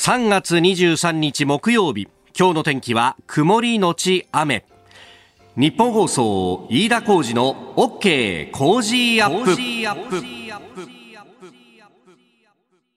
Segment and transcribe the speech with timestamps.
[0.00, 2.08] 3月23日木曜日。
[2.34, 4.64] 今日の天気は曇りのち雨。
[5.56, 10.24] 日本放送飯田浩二の OK 工事アップ。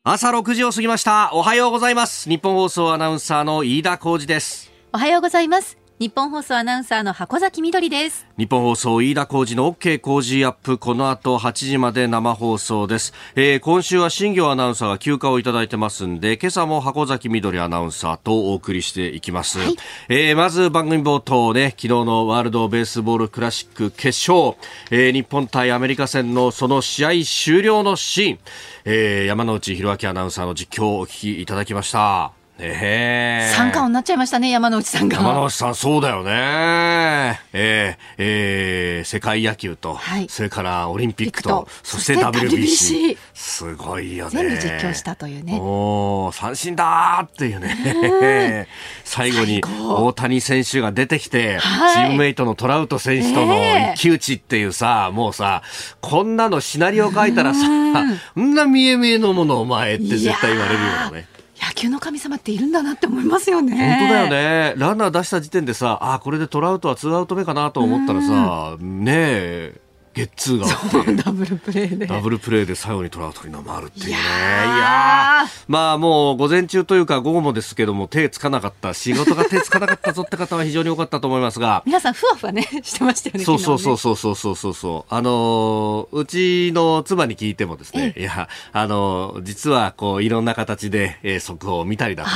[0.05, 1.31] 朝6時を過ぎました。
[1.34, 2.29] おはようございます。
[2.29, 4.72] 日本放送アナウンサーの飯田浩二です。
[4.94, 8.28] おはようございます日本放送アナウンサーの箱崎みどりです。
[8.38, 10.78] 日本放送飯田浩二の OK 工事アップ。
[10.78, 19.76] この後8時まで生放送です、えー、今週は新業アナウンサーが休暇をいただいてますんで今朝も箱崎みどりアナウンサーとお送りしていきます、はい、
[20.10, 24.58] えー、まず番組冒頭ね昨日のワールドベースボールクラシック決勝、
[24.91, 28.40] えー、日本対アメリカ戦のその試合終了のシーン、
[28.84, 35.17] えー、山内弘明アナウンサーの実況をお聞きいただきましたええー、三冠になっちゃいましたね、山内さんが。
[35.17, 37.39] 山内さん、そうだよね。
[37.52, 43.17] えー、えー、世界野球と、はい、それからオリンピックと、そして WBC。
[43.34, 44.31] すごいよね。
[44.31, 45.57] 全部実況したというね。
[45.59, 48.67] お三振だっていうね。
[49.04, 53.55] 最後に大谷選手が出てきて、はい、チームメイトのトラウト選手との
[53.95, 55.63] 一騎打ちっていうさ、もうさ、
[56.01, 57.62] こんなのシナリオ書いたらさ、
[58.35, 61.32] こんな見え見えのものお前って絶対言われるよね。
[61.68, 63.98] 野球の神様っているんだなって思いますよね。
[64.00, 64.73] 本当だよね。
[64.78, 69.81] ランナー出した時点でさ、あ、これでトラウトはツーアウト目かなと思ったらさ、ねえ、
[70.14, 72.06] ゲッツーがあってダブルプレーで。
[72.06, 74.11] ダブルプレーで最後にトラウトに回るっていうね。
[74.11, 81.81] いやまあもう午前中というか午後もですけども手つかなかった仕事が手つかなかったぞって方は非常に多かったと思いますが。
[81.86, 92.36] 皆さんふわふわねしてましたよねそうそうそうそうそうそうそうあのうちの妻に聞いてもですねいやあの実はこういろんな形で、えー、速報を見たりだとか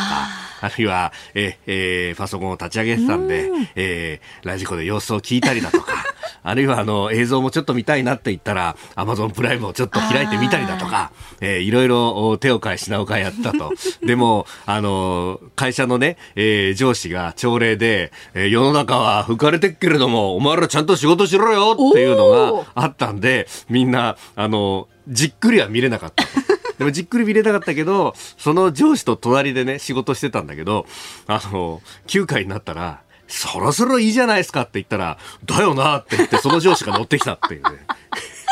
[0.61, 6.06] あるいは、ええー、パソコンを立ち上げてたんで、えー、ラジコで様子を聞いたりだとか
[6.43, 11.11] あるいはあの映像もちょっと見たいなって言ったら、アマゾンプライムをちょっと開いてみたりだとか、
[11.41, 13.71] えー、いろいろ手を変え品を変えやったと。
[14.05, 26.25] でも、あの、会社のね、えー、上司が朝礼で、えー、世の中は浮かれてっけれども、お前らちゃんと仕事しろよっていうのがあったんで、みんな、あの、じっくりは見れなかった。
[26.77, 30.85] でもじっくり見れなかったけど、その上司と隣でね、仕事してたんだけど、
[31.25, 37.69] あの、9回になったら、そろそろいいじゃないですかって言ったら、だよなって言って、その上司が乗ってきたっていうね。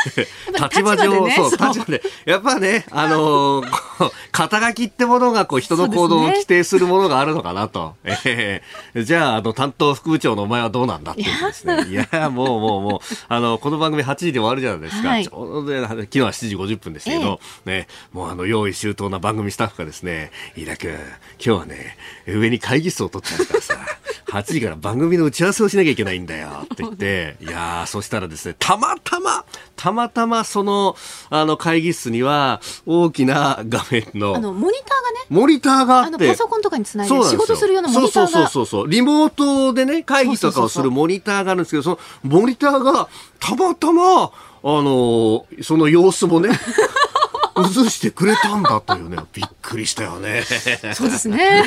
[0.06, 2.02] 立場上、そう、立場で。
[2.26, 7.96] やっぱね、あのー、肩書きってものが、こう、人の行動を規定するものがあるのかなと。
[8.04, 11.86] ね、えー、じゃあ、あの、担当副部長のお前はどうなんだっていうですね。
[11.88, 15.10] いや、もう、もう、もう、あの、この番組8時で終わるじゃないですか。
[15.10, 21.00] はい、ちょうど、ね、昨日は7時50分でしたけど、えー、ね、もう、あの、用意周到な番組スタッフがですね、飯田君、今
[21.40, 23.76] 日はね、上に会議室を取ってあるからさ、
[24.28, 29.46] 8時から番組の打ち合わせをしなきゃいけないんだよって言って、いやー、そしたらですね、たまたま、
[29.76, 30.96] たまたまその、
[31.30, 38.28] あの会議室には大きな画面の、あの、モニターがね、モニターがあって、パソコンとかにつないで仕事するようなモニターが。
[38.28, 43.08] そうそうそうそう、リモートでね、会議とかをするモニターがあるんですけど、そのモニターが
[43.40, 44.32] たまたま、あ
[44.64, 46.50] の、その様子もね、
[47.58, 50.44] 映してくれたんだというね、 びっくりしたよね。
[50.94, 51.64] そうですね。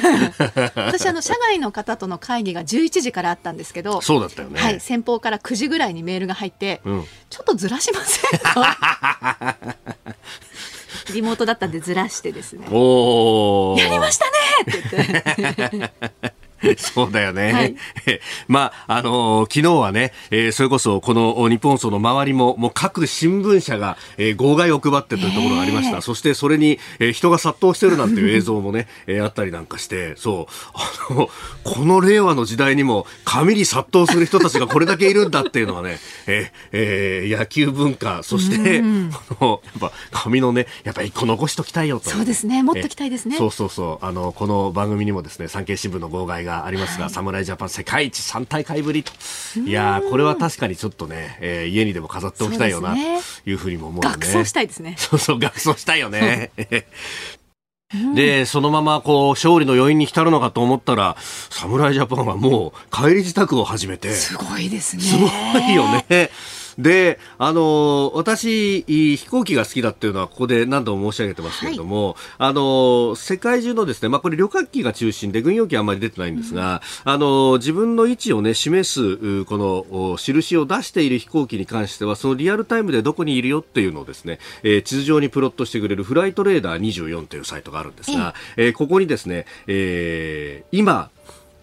[0.75, 4.61] 私、あの、社外の方との会議が11時からあったんですけど、そうだったよね。
[4.61, 9.57] はい、先方から9時ぐらいにメールが入って、うん、ちょっとずらしませんか？
[11.13, 12.67] リモートだったんでずらしてですね。
[12.71, 14.31] おやりましたね
[14.63, 15.17] って
[15.71, 16.38] 言って。
[16.77, 17.53] そうだよね。
[17.53, 17.77] はい、
[18.49, 25.97] まあ、あのー、昨日はね、えー、それこそこの日本放送の周りも、もう各新聞社が、えー、号外を配ってというところがありました。
[25.97, 31.31] えー、そしてそれに、えー、人が殺到してるなんていう映像もね、 えー、あったりなんかして、そう、あの、
[31.65, 42.11] この令和の時代にも紙に殺到する人たちがこれだけいるんだっていうのはね、えー、えー、野球文化、そして、この、やっぱ紙のね、やっぱり一個残しときたいよと。
[42.11, 43.37] そうですね、もっときたいですね。
[43.37, 49.13] そうそうそう、あの、この番組にもですね、産経新聞の号外がありますが、はい、侍ジャパン世界一3大会ぶりと。
[49.65, 54.11] いやこれは確かにちょっとね、えー、家にでも飾っておきたいよな、というふうにも思うね。
[54.11, 54.95] 学装したいですね。
[54.99, 56.51] そうそう、学装したいよね。
[58.15, 61.17] で、そのままこう、勝利の余韻に浸るのかと思ったら、
[61.49, 64.11] 侍ジャパンはもう帰り自宅を始めて。
[64.13, 65.03] すごいですね。
[65.03, 65.27] すご
[65.59, 66.31] いよね。
[66.79, 91.11] で、あの、私、飛行機が好きだっていうのはここで何度も申し上げてますけれども、はい、あの、世界中のですね、まあこれ旅客機が中心で軍用機はあまり出てないんですが、うん、あの、自分の位置をね、示す、この、印を出している飛行機に関しては、そのリアルタイムでどこにいるよっていうのをですね、えー、地図上にプロットしてくれるフライトレーダー24というサイトがあるんですが、えー、ここにですね、えー、今、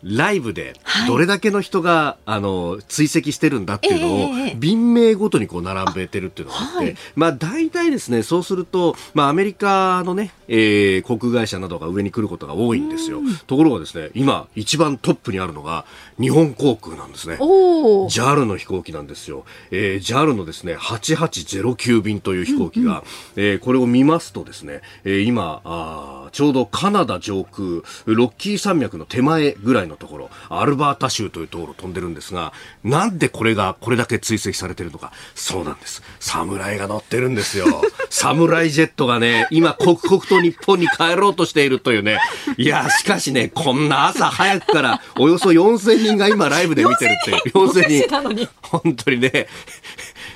[0.06, 0.74] ライブで
[1.08, 13.22] どれだけの人が、はい、あの追跡してるんだっていうのを、えー、便名ごとにこう並べてるっていうのがあって、はい、まあ大体ですねそうすると、まあ、アメリカのね、えー、航空会社などが上に来ることが多いんですよ。
[13.48, 15.86] ところがですね今一番トップにあるのが
[16.20, 17.36] 日本航空なんですね。
[17.36, 19.46] JAL の飛行機なんですよ。
[19.72, 23.04] えー、JAL のですね8809便という飛行機が、うんうん、
[23.36, 32.54] えー、これを見ますとですね、えー、今あちょうどカナダ上空ロッキー山脈の手前ぐらいのところアルバータ州というところを飛んでるんですが
[32.84, 35.12] なんでこれがこれだけ追跡されてるのか。
[35.34, 36.02] そうなんです。
[36.20, 37.66] 侍が乗ってるんですよ。
[38.10, 42.20] 侍ジェットがね今刻々と日本に帰ろうとしているというね。
[42.58, 49.48] いやしかしねこんな朝早くからおよそ4000人が今ライブで見てるって4000人本当にね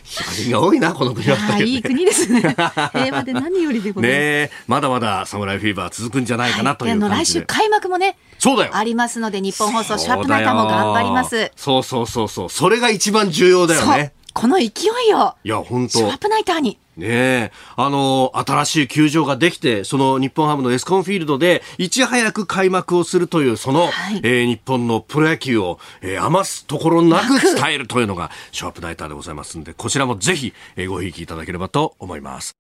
[0.09, 2.41] 人が多いな、この国は、いい国ですね。
[2.93, 4.19] 平和で何よりでございます。
[4.19, 8.75] ねまだまだ侍フィーバー続くんじゃないかなという感じで、来週開幕もね、そうだよ。
[8.75, 11.51] ありますので、日本放送、シャープナイターも頑張ります。
[11.55, 12.49] そうそうそうそう。
[12.49, 14.13] それが一番重要だよね。
[14.39, 15.35] この勢いを。
[15.43, 16.79] いや、本当シャープナイターに。
[16.95, 32.58] ねえ、あの、新しい球場ができて、その日本ハムのエスコンフィールドで、いち早く開幕をするという、その、はい、えー、日本のプロ野球を、えー、余すところなく伝えるというのが、シャープナイターでございますんで、こちらもぜひ、えー、ごひいきいただければと思います。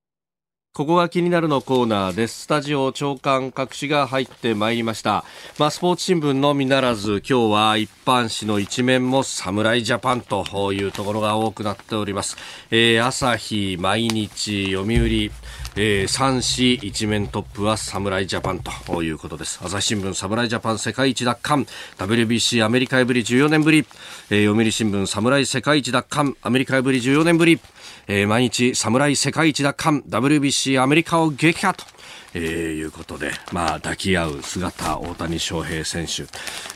[0.71, 2.43] ここが気になるのコーナーです。
[2.43, 5.25] スタジオ長官各紙が入ってまいりました。
[5.57, 12.37] まあ、スポーツ新聞のみならず、今日は一般紙の一面も侍ジャパンというところが多くなっております。
[12.69, 15.31] えー、朝日、毎日、読売、
[15.75, 19.59] えー、3紙一面トップは侍ジャパンということです。
[19.63, 21.65] 朝日新聞侍ジャパン世界一奪還、
[21.97, 23.85] WBC アメリカへぶり14年ぶり、
[24.29, 27.59] えー、読売新聞侍世界一奪還、アメリカへぶり14年ぶり、
[28.07, 30.01] えー、毎日侍世界一奪還。
[30.09, 31.85] WBC アメリカを撃破と。
[32.33, 32.43] えー、
[32.73, 36.23] いうことで、まあ、抱き合う姿、大谷翔平選手、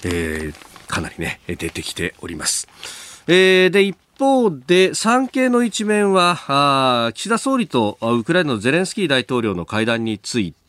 [0.03, 0.53] えー、
[0.87, 2.67] かなりね、出てきております。
[3.27, 10.62] えー、で、一方で、産経の一面は、岸田総理とウクライナのゼレンスキー大統領の会談について、、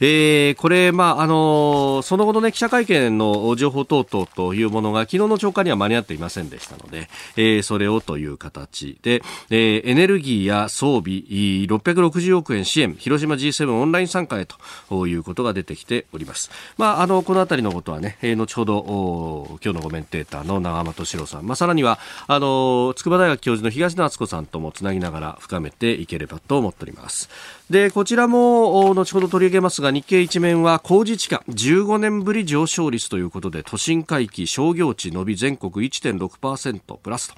[0.00, 16.50] えー、これ、まあ、あのその後のね、記者会見の情報等々というものが、昨日の朝刊には間に合っていませんでしたので、えー、それをという形で、えー、エネルギーや装備、660億円支援、広島 G7 オンライン参加へということが出てきております。
[16.76, 27.28] まあ、あの、このあたりのことはね、えー、後ほど、今日のコメンテーターの長間敏郎さん、まあ、さらには、あの、筑波大学教授の東野敦子さんともつなぎながら深めていければと思っております。
[27.70, 37.34] で、こちらも、後ほど取り上げますが、日経一面は工事地価15年ぶり上昇率ということで、都心回帰商業地伸び全国1.6%プラスと、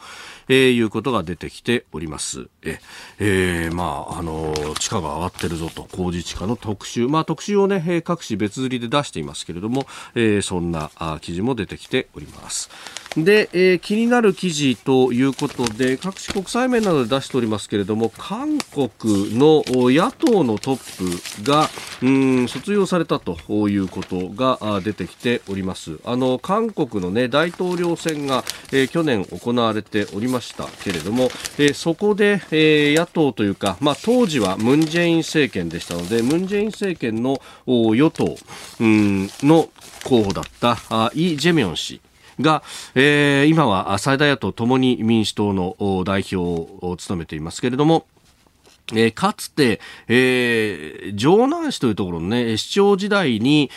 [0.48, 2.48] えー、いうことが出てきております。
[2.62, 2.80] え、
[3.18, 12.70] えー、まあ、あの、地価が上がってるぞと、工事地価の特集、まあ特集をね、各紙別売りで出していますけれども、えー、そんなあ記事も出てきております。
[13.16, 21.68] で、えー、気になる記事ということで各種国際面などで出しておりますけれども韓国の野党のトップが
[22.02, 25.98] うん卒業されたということが出てきております。
[26.04, 31.24] あの韓国の、ね、大統領選が、えー、去年行われておりましたけれども、
[31.58, 38.36] えー、そこで、えー、野党というか、まあ、当時はムン・ジェイン政権でしたのでムン・ジェイン政権の与党
[38.80, 39.68] うんの
[40.04, 42.00] 候補だったあイ・ジェミョン氏。
[42.40, 42.62] が、
[42.94, 48.06] えー、今は最大野党ともに民主党の代表を務めていますけれども、
[48.92, 53.70] えー、かつて、えー、城南市というところのね、市長時代に、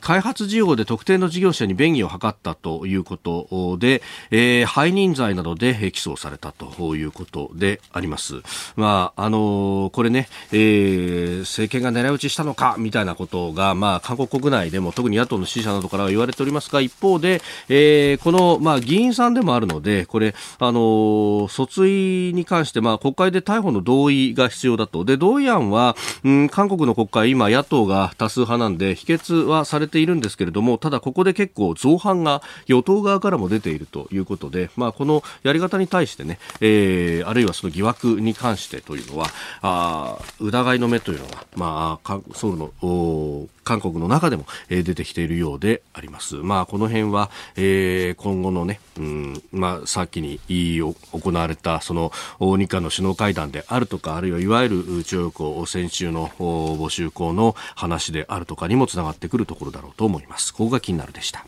[0.00, 8.42] 開発事業で特定の事業者に便宜を図ったということで、えー、背任罪などで起訴されたということであります。
[8.76, 25.04] まあ、あのー、これね、えー、政権が狙い撃ちしたのか、みたいなことが、まあ、韓国国内でも特に野党の支持者などからは言われておりますが、一方で、えー、この、まあ、議員さんでもあるので、これ、あのー、訴追に関して、まあ、国会で逮捕の同意が必要だと。
[25.04, 39.26] で、同意案は、うん、韓国の国会、今、野党が多数派なんで、否決はされているんですけれども、ただここで結構造反が与党側からも出ているということで、まあ、このやり方に対してね、えー、あるいはその疑惑に関してというのは、
[39.62, 46.36] あ疑いの目というのが、まあ、ソウルの、韓国の中でも、えー、出てきているようであります。
[46.36, 50.94] まあ、この辺は、えー、今後のね、うん、まあ、さっきに行
[51.32, 52.10] われた、その、
[52.40, 60.54] 日韓の首脳会談であるとか、あるいはいわゆる徴用工先週の募集校の話であるとかにもつながってくるところだろうと思います。
[60.54, 61.44] ここが気になるでした。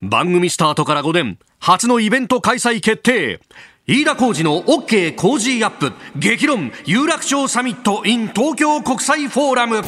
[0.00, 3.40] 番組スタートから5年、初のイベント開催決定
[3.86, 9.82] 飯田浩二の OK 工事アップ激論有楽町サミット in 東京国際フォーラム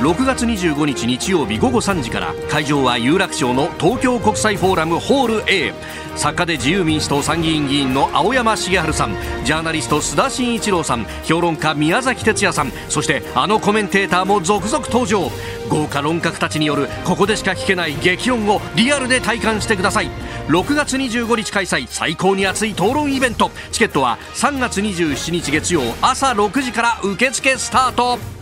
[0.00, 5.74] 6月25日日曜日午後3時から会場は有楽町の東京国際フォーラムホール A
[6.16, 9.14] 作家で自由民主党参議院議員の青山茂春さん
[9.44, 15.30] ジャーナリスト須田慎一郎さん評論家宮崎哲也さんそしてあのコメンテーターも続々登場。
[15.68, 20.10] 豪華論客たちによるここでしか聞けない激音をリアルで体感してください。
[20.48, 23.50] 6月25日開催最高に熱い討論イベント。
[23.70, 28.39] チケットは3月27日月曜朝6時から受付スタート。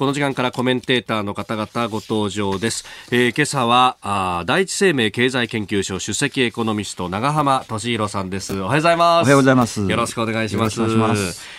[0.00, 2.86] この時間からコメンテーターの方々ご登場です。
[3.12, 8.58] えー、今朝はあ第一生命経済研究所首席エコノミスト長浜俊弘さんです。
[8.58, 9.24] おはようございます。
[9.24, 9.86] おはようございます。
[9.86, 10.80] よろしくお願いします。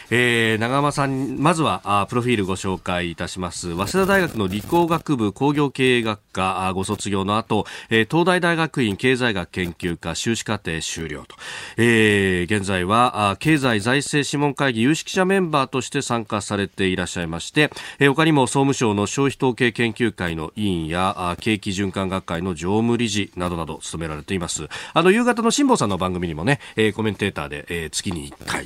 [0.09, 3.75] えー、長浜さん、まずはあプロフィールご紹介いたします。
[3.75, 11.35] 早稲田大学の理工学部工業経営学科あご卒業の後、えー、東大大学院経済学研究科修士課程修了と、
[11.77, 17.69] えー、現在はあ経済財政諮問会議有識者メンバーとして参加されていらっしゃいまして、
[17.99, 24.69] えー、他ににも総務省の消費統計研究会の委員や景気循環学会の常務理事などなど務められています。
[24.93, 28.65] あの夕方の辛坊さんの番組にもね、えー、コメンテーターで、えー、月に1回、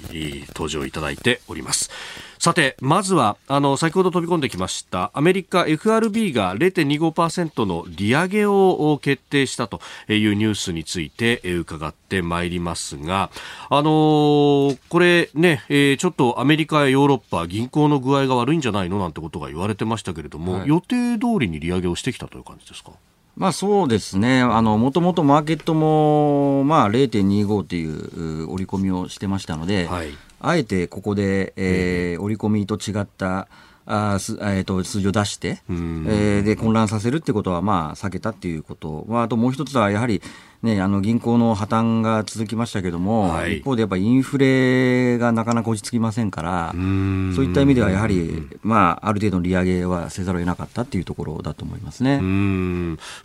[0.49, 1.89] 登場いただいております。
[2.39, 13.29] さて、まずは、あの、先ほど飛び込んできました、アメリカ FRB が0.25%の利上げを決定したというニュースについて伺ってまいりますが、
[13.69, 22.91] あのー、これね、えー、ちょっとアメリカやヨーロッパ、銀行の具合が悪いんじゃないのなんてことが言われてましたけれども、はい、予定通りに利上げをしてきたという感じですか？
[23.35, 33.49] まあそうですね、あのもともとマーケットも、まあ、0.25という織り込みをしてましたので、はい、あえてここで、えー、織り込みと違った
[33.85, 40.21] あす、えーと、数字を出して、えー、で混乱させるってことは、まあ、避けたっていうこと、まあ、あともう一つはやはり、
[40.63, 46.81] ね、あの銀行の破綻が続きましたけども、はい、一方でやっぱりインフレがなかなか落ち着きませんから、そう
[47.45, 52.19] いった意味ではやはり、まあ、ある程度の利上げはせざるを得なかったっていうところだと思いますね。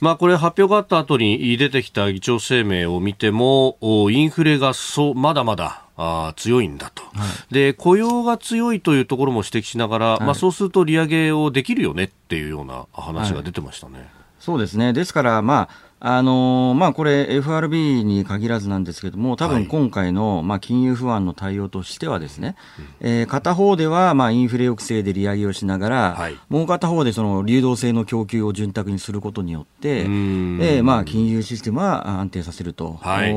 [0.01, 3.79] まあ、これ、発表があった後に出てきた議長声明を見ても、
[4.11, 7.11] インフレがそうまだまだあ強いんだと、は
[7.51, 13.99] い、で雇用が強いというところも指摘しながら、はい、まあ、そうすると利上げをできるよねっていうような話が出てましたね。
[13.99, 14.95] はい、そうですね。
[14.95, 22.57] ですから、まああのー、まあ、これ、FRB に限らずなんですけども、多分今回の、まあ、金融不安の対応としてはですね、
[23.01, 33.33] えー、片方では、まあ、インフレ抑制で利上げをしながら、はい、もう片方でその流動性の供給を潤沢にすることによって、えー、まあ、金融システムは安定させるとい。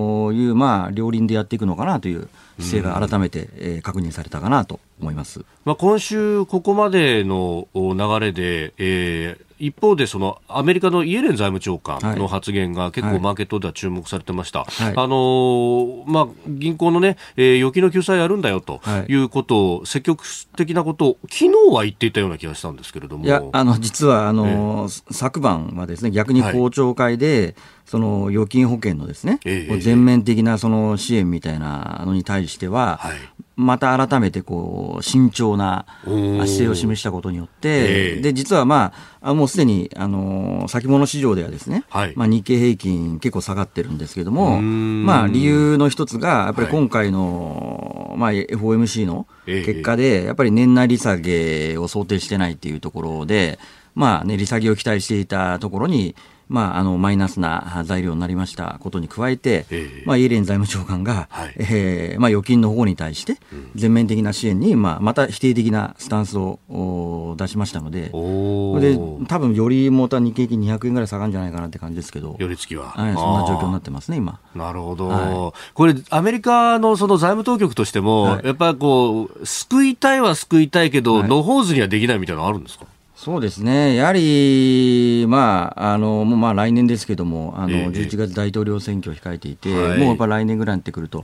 [0.48, 2.30] う、まあ、両輪でやっていくのかなという
[2.62, 5.44] 姿勢が改めて、えー、確認されたかなと思います。
[5.66, 19.16] まあ、今週、ここまでの流れで、えー一方でそのアメリカのイエレン財務長官の発言が結構マーケットでは注目されてました、はい、あのまあ、銀行の、ねえー、預金の救済やるんだよとい。
[19.16, 20.26] うことを、積極
[20.58, 23.26] 的なことを昨日は言っていたような気がしたんですけれども。
[23.26, 27.56] いやあの実はあの、えー、昨晩はですね逆に公聴会で、はい
[27.94, 33.18] その預金保険のですね、えー、全面的なその支援みたいなのに対しては、はい、
[33.56, 53.60] また改めてこう慎重な姿勢を示したことによって、で実は、まあ、もうすでにあの先物市場ではですね、はい、まあ、日経平均結構下がってるんですけども、まあ、理由の一つが、やっぱり今回の、はい、まあ、FOMC の結果で、やっぱり年内利下げを想定してないっていうところで、
[53.94, 56.16] まあね、利下げを期待していたところに、
[56.50, 63.38] まあ、あのマイナスな材料になりましたことに加えて、えー、まあ、イエレン財務長官が、はい、えー、まあ、預金の保護に対して、
[63.76, 74.40] 全面的な支援に、まあ、また否定的なスタンスを出しましたので、で多分よりまた日経平均200円ぐらい下がるんじゃないかなって感じですけど、寄り付きは、はい、そんな状況になってますね、今。
[74.56, 82.86] なるほど、はい、これ、アメリカのその財務当局としても、はい、やっぱりこう、救いたいは救いたいけど、野放図にはできないみたいなのあるんですか？
[83.24, 91.24] そうですね、やはり、まあ、あのもうまあ来年ですけども、あの11月大統領選挙を控えていて、えー、もうやっぱ来年ぐらいになってくると、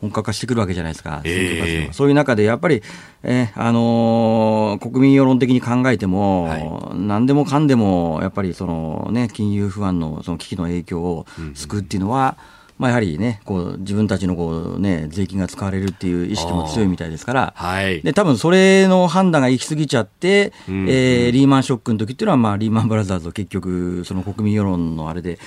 [0.00, 2.82] 本格化してくるわけじゃないですか、えー、そういう中でやっぱり、
[3.22, 25.38] えあのー、国民世論的に考えても、はい、何でもかんでも、やっぱりその、ね、金融不安のその危機の影響を救うっていうのは、うんまあ、やはりね、こう自分たちのこう、ね、税金が使われるっていう意識も強いみたいですから、はい、で多分それの判断が行き過ぎちゃって、うん、えー、リーマンショックの時っていうのは、まあ、リーマンブラザーズを結局、その国民世論のあれで、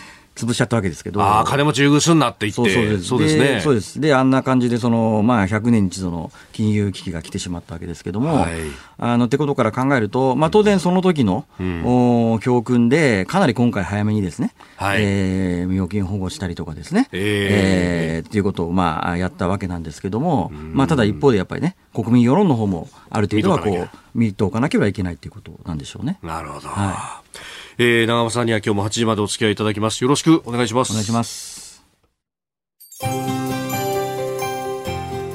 [0.45, 1.21] 潰しちゃったわけですけど。
[1.21, 2.55] ああ、金持ち優遇すんなって言って。
[2.55, 3.03] そうそうです。
[3.05, 3.61] そうですね。
[3.61, 3.99] そうです。
[3.99, 8.51] で、あんな感じで、その、まあ、100年に一度の金融危機が来てしまったわけですけども、はい、
[8.97, 26.17] あの、ってことから考えると、まあ、当然その時の、うん、お教訓で、かなり今回早めにですね、はい、えー、預金保護したりとかですね、えー、えー、っていうことを、まあ、やったわけなんですけども、まあ、ただ一方でやっぱりね、国民世論の方も、ある程度はこう、見ておかなければいけないということなんでしょうね。
[26.23, 26.67] なるほど。
[26.69, 27.37] はい。
[27.77, 30.03] えー、永濱さんには今日も8時までお付き合いいただきます。
[30.03, 30.91] よろしくお願いします。
[30.91, 31.83] お願いします。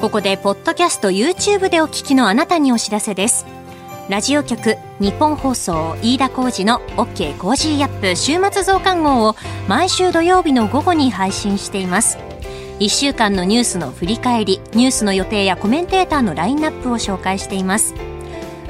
[0.00, 3.46] ここで、ポッドキャスト YouTube でお聞きのあなたにお知らせです。
[4.08, 9.34] ラジオ局日本放送飯田浩二の OK コージーアップ週末増刊号を
[9.66, 12.18] 毎週土曜日の午後に配信しています。
[12.78, 17.94] 1週間のニュースの振り返り、ニュースの予定やコメンテーターのラインナップを紹介しています。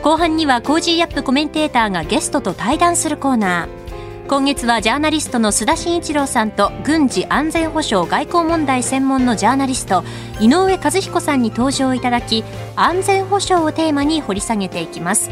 [0.07, 4.29] 後半には Cozy up コメンテーターがゲストと対談するコーナー。
[4.29, 10.05] 今月はジャーナリストの須田慎一郎さんと軍事安全保障外交問題専門のジャーナリスト
[10.39, 12.45] 井上和彦さんに登場いただき
[12.77, 15.31] 安全保障をテーマに掘り下げていきます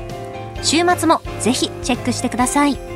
[0.63, 2.94] 週末もぜひチェックしてください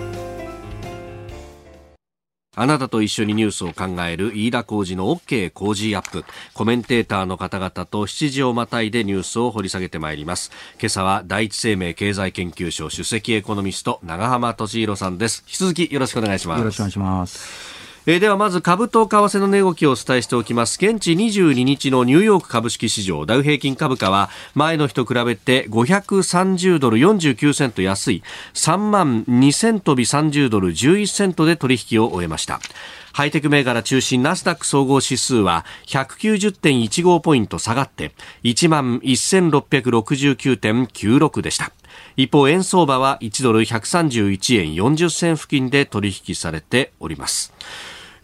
[2.61, 6.25] あなたと一緒にニュースを考える飯田浩二の OK 工事アップ。
[6.55, 10.51] コメンテーターの方々と7時をまたいでニュースを掘り下げてまいります。
[10.81, 15.45] 今朝は第一生命経済研究所首席エコノミスト長浜俊弘さんです。
[15.47, 16.59] 引き続きよろしくお願いします。
[16.59, 17.78] よろしくお願いします。
[18.11, 20.79] えー、ではまず株と為替の値動きをお伝えしておきます。
[20.83, 23.27] 現地22日のニューヨーク株式市場。
[23.27, 28.23] ダウ平均株価は前の日と比べて530ドル49セント安い。
[28.55, 32.61] 3万2000飛び30ドル11セントで取引を終えました。
[33.13, 38.13] ハイテク銘柄中心ナスダック総合指数は190.15ポイント下がって
[38.43, 41.73] 1万1669.96でした。
[42.17, 47.53] 一方円相場は1ドル131円40銭付近で取引されております。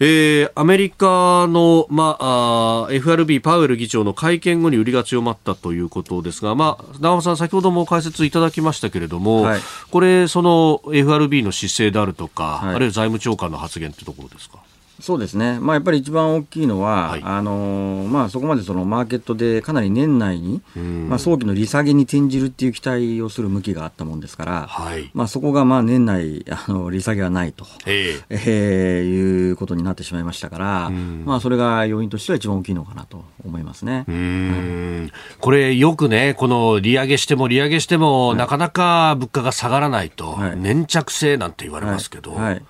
[0.00, 9.60] えー、アメリカの、まあ、FRB パウエル議長の会見後に売りが強まったということですが、まあ、長尾さん、先ほども解説いただきましたけれども、はい、
[9.90, 14.58] これ、その FRB の姿勢であるとか、はい、あるいは財務長官の発言というところですか？
[15.04, 42.32] そうですね、まあ、やっぱり一番大きいのは、はい、あのまあ、そこまでそのマーケットでかなり年内に、まあ、早期の利下げに転じるっていう期待をする向きがあったもんですから、はい、まあ、そこがまあ年内あの利下げはないと、えー、えー、いうことになってしまいましたから、まあ、それが要因としては一番大きいのかなと思いますね、はい、これ、よくね、この利上げしても利上げしても、なかなか物価が下がらないと、粘着性なんて言われますけど。
[42.32, 42.62] はい。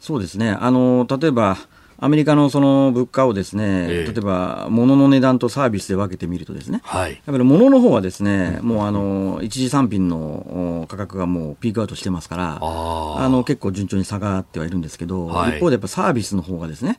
[0.00, 0.50] そうですね。
[0.50, 1.56] あの、例えば、
[1.98, 16.98] アメリカのその物価をですね、えー、例えば物の値段とサービスで分けてみるとですね、はい、やっぱり物の方はですね、もうあの一次産品の価格がもうピークアウトしてますから、あの結構順調に下がってはいるんですけど、はい、一方でやっぱサービスの方がですね、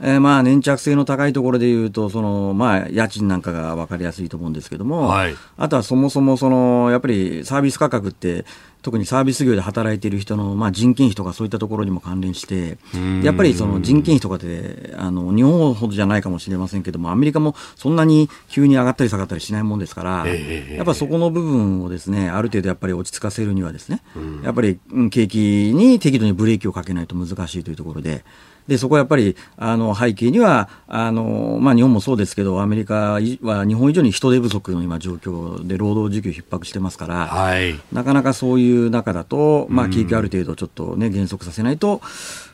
[0.00, 8.44] えー、まあ粘着性の高いところでいうと、そのまあ家賃なんかが分かりやすいと思うんですけども、はい、あとはそもそもそのやっぱりサービス価格って、
[8.82, 12.78] 特にサービス業で働いている人の、まあ、人件費とかそういったところにも関連して、
[13.22, 24.00] やっぱりその人件費とかであの日本ほどじゃないかもしれませんけども、アメリカもそんなに急に上がったり下がったりしないもんですから、やっぱそこの部分をですねある程度やっぱり落ち着かせるにはですね、
[24.44, 24.78] やっぱり
[25.10, 25.38] 景気
[25.74, 28.24] に適度にブレーキをかけないと難しいというところで。
[28.68, 42.02] で、そこはやっぱり、あの、背景には、あの、まあ、日本もそうですけど、アメリカは日本以上に人手不足の今状況で労働需給逼迫してますから、はい、なかなかそういう中だと、まあ、景気ある程度ちょっとね、減速させないと、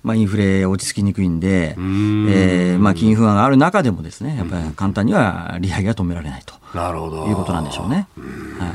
[0.04, 2.28] まあ、インフレ落ち着きにくいんで、ん。
[2.30, 6.54] えー、まあ、金融不安がある中でもですね、やっぱり簡単には利上げは止められないと。
[6.74, 7.26] なるほど。
[7.26, 8.08] いうことなんでしょうね。
[8.58, 8.72] はい、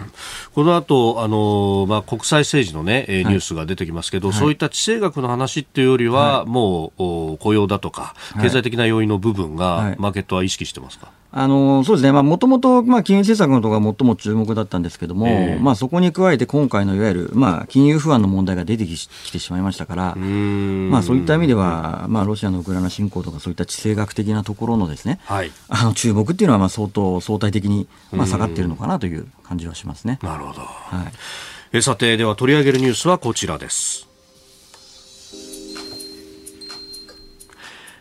[0.54, 30.20] この後、あの、まあ、国際政治のね、ニュースが出てきますけど、はい、そういった地政学の話っていうよりは、はい、もう、雇用だとか、経済的な要因の部分が、マーケットは意識してますか、あのそうですね、もともと金融政策のところが最も注目だったんですけれども、えー、まあ、そこに加えて今回のいわゆる、まあ、金融不安の問題が出てきてしまいましたから、まあ、そういった意味では、まあ、ロシアのウクライナ侵攻とか、そういった地政学的なところのですね、はい、あの注目っていうのはまあ相当相対的にまあ下がっているのかなという感じはしますね。
[30.22, 34.08] なるほど、はい、えさて、では取り上げるニュースはこちらです。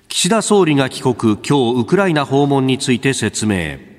[0.09, 3.98] 岸田総理が帰国、今日ウクライナ訪問について説明。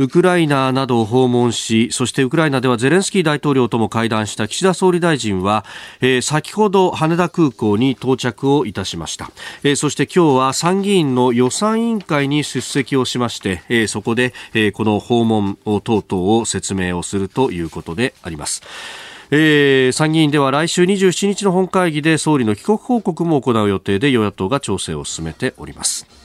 [0.00, 5.66] ウクライナなどを訪問し、そしてウクライナではゼレンスキー大統領とも会談した岸田総理大臣は、
[6.00, 9.30] えー、先ほど羽田空港に到着をいたしました、
[9.62, 18.62] えー、そして今日は参議院の予算委員会に出席をしまして、えー、そこで、えこの訪問等々を説明をするということであります。
[19.30, 26.19] えー、参議院では来週27日の本会議で総理の帰国報告も行う予定で与野党が調整を進めております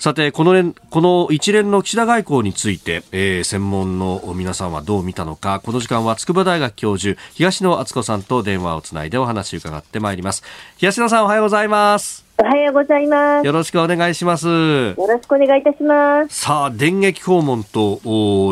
[0.00, 10.42] さてこのこの一連の岸田外交について、えー、専門の皆さんはどう見たのかこの時間は筑波大学教授東野敦子さんと電話をつないでお話を伺ってまいります
[10.78, 13.46] 東野さんおはようございますおはようございます。
[13.46, 14.48] よろしくお願いします。
[14.48, 16.34] よろしくお願いいたします。
[16.34, 18.00] さあ、電撃訪問と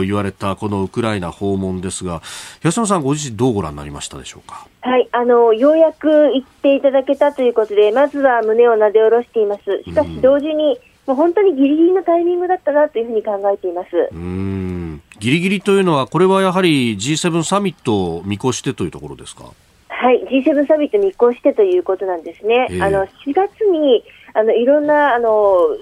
[0.02, 2.20] 言われたこのウクライナ訪問ですが、
[2.62, 4.68] 安野さんご自身どうご覧になりましたでしょうか？
[4.82, 9.62] はい、あの、ようやく行っていただけたということで、まずは胸をなで下ろしています。
[9.84, 10.78] しかし同時に、
[11.08, 13.88] もう本当にギリギリのタイミングだったなというふうに考えています。
[14.12, 15.02] うん。
[15.18, 19.44] ギリギリというのは、これはやはり G7 サミットを見越してというところですか？
[19.88, 22.68] はい、G7 サミット見越してということなんですね。
[22.82, 25.30] あの4月にあのいろんなあの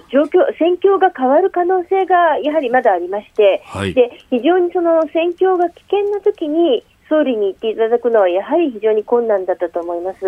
[0.09, 10.19] 状況、戦況が変わる可能性がやはりまだありまして、はい、で非常にその戦況が危険な時に総理に言っていただくのはやはり非常に困難だったと思います。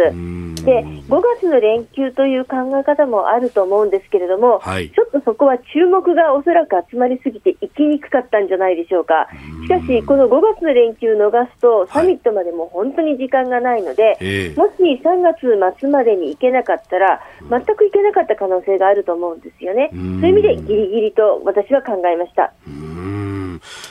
[0.65, 9.28] で、5月の連休という考え方もあると思うんですけれども、はい、ちょっとそこは注目がおそらく集まりすぎて行きにくかったんじゃないでしょうか。
[9.63, 19.89] しかし、この5月の連休を逃すと、サミットまでも本当に時間がないので、はい、もし3月末までに行けなかったら、全く行けなかった可能性があると思うんですよね。
[19.92, 22.54] そういう意味でギリギリと私は考えました。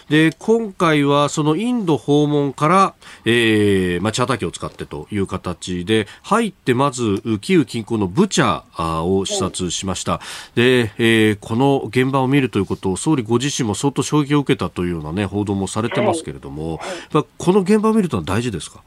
[0.08, 8.62] で今回はそのインド訪問から、えーまあ、チャーター機を使ってという形で入ってまずキーウ近郊のブチャ
[9.02, 10.20] を視察しました、
[10.54, 16.80] でえー、この現場を見るということを総理ご自身も相当衝撃を受けたというような、ね、報道もされてますけれども、
[17.12, 18.82] はい、この現場を見るとは大事ですか？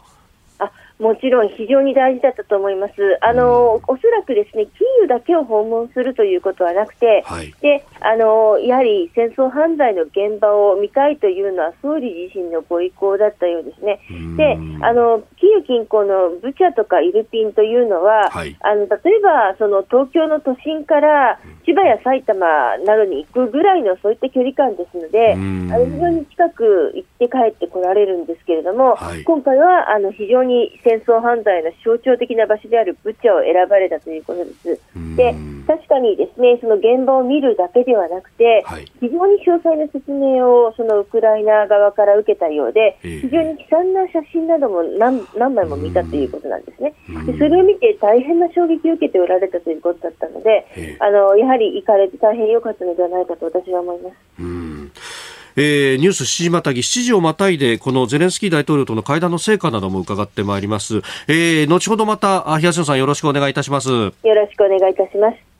[1.02, 2.94] もちろん非常に大事だったと思います。
[3.22, 14.00] あの、おそらくですね、キーウだけを訪問するということはなくて、はい、で、あの、やはり戦争犯罪の現場を見たいというのは総理自身のご意向だったようですね。
[14.38, 14.54] で、
[14.86, 22.46] あの、キーウ近郊のブチャとかイルピンというのは、はい、あの、例えば、その東京の都心から千葉や埼玉
[22.86, 34.80] などに行くぐらいのそういった距離感ですので、あの非常に近く行って帰ってこられるんですけれども、はい、今回はあの非常に戦争犯罪の象徴的な場所であるブチャを選ばれたということです。
[35.16, 35.34] で、
[35.68, 46.94] 確かにですね、その現場を見るだけではなくて、はい、非常に詳細な説明をそのウクライナ側から受けたようで、非常に悲惨な写真なども何何枚も見たということなんですね。
[47.26, 55.11] でそれを見て大変な衝撃を受けておられたということだったので、あのやはり行かれて大変良かったのではないかと私は思います。
[55.56, 63.90] えー、ニュース7時またぎ7時をまたいでこのゼレンスキー大統領との会談の成果なども伺ってまいります、えー、後ほどまた東野さんよろしくお願いいたします。
[63.90, 65.52] よろしくお願いいたします。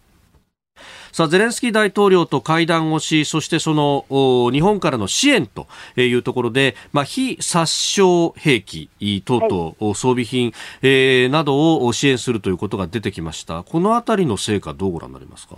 [1.12, 4.06] さあゼレンスキー大統領と会談をしそしてその
[4.52, 8.90] 日本からの支援というところで、まあ、非殺傷兵器
[9.26, 13.64] 等々、はい、装備品、えー、などを支援するということが出てきました。
[13.64, 15.58] このあたりの成果どうご覧になりますか？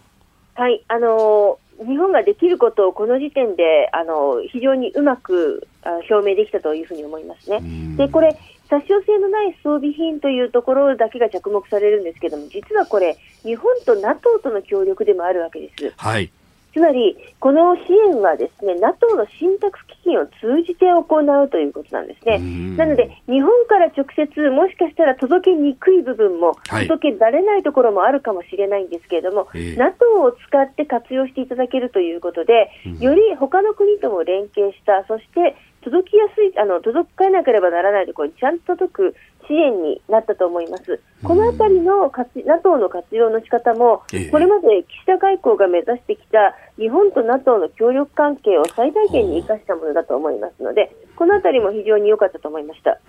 [0.55, 5.67] はいあの日本ができることをこの時点であの非常にうまく
[6.09, 7.61] 表明できたというふうに思いますね。
[7.97, 8.37] でこれ
[8.69, 15.93] 殺傷性のない装備品というところだけが着目されるんですけども実はこれ日本と NATO との協力でもあるわけです。
[15.97, 16.31] はい
[16.73, 22.39] つまり、この支援はですね NATO の信託基金を通じて行うということなんですね。
[22.75, 26.55] なので、日本から直接、もしかしたら届けにくい部分も、
[26.87, 39.15] 届けられないところもあるかもしれないんですけれども、はい、NATO を使って活用していただけるということで、より他の国とも連携した、そして届きやすい、あの届かなければならないところにちゃんと届く
[39.47, 40.99] 支援になったと思います。
[41.23, 52.99] このあたりの活 NATO の活用の仕方も、これまで岸田外交が目指してきた日本と NATO の協力関係を最大限に生かしたものだと思いますので、このあたりも非常に良かったと思いました。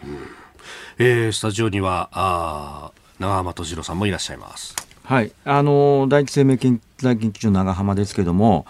[0.99, 4.75] えー、スタジオにはあ長浜敏郎さんもいらっしゃいます。
[5.05, 8.65] はい、あの第一生命研究研究所長浜ですけれども、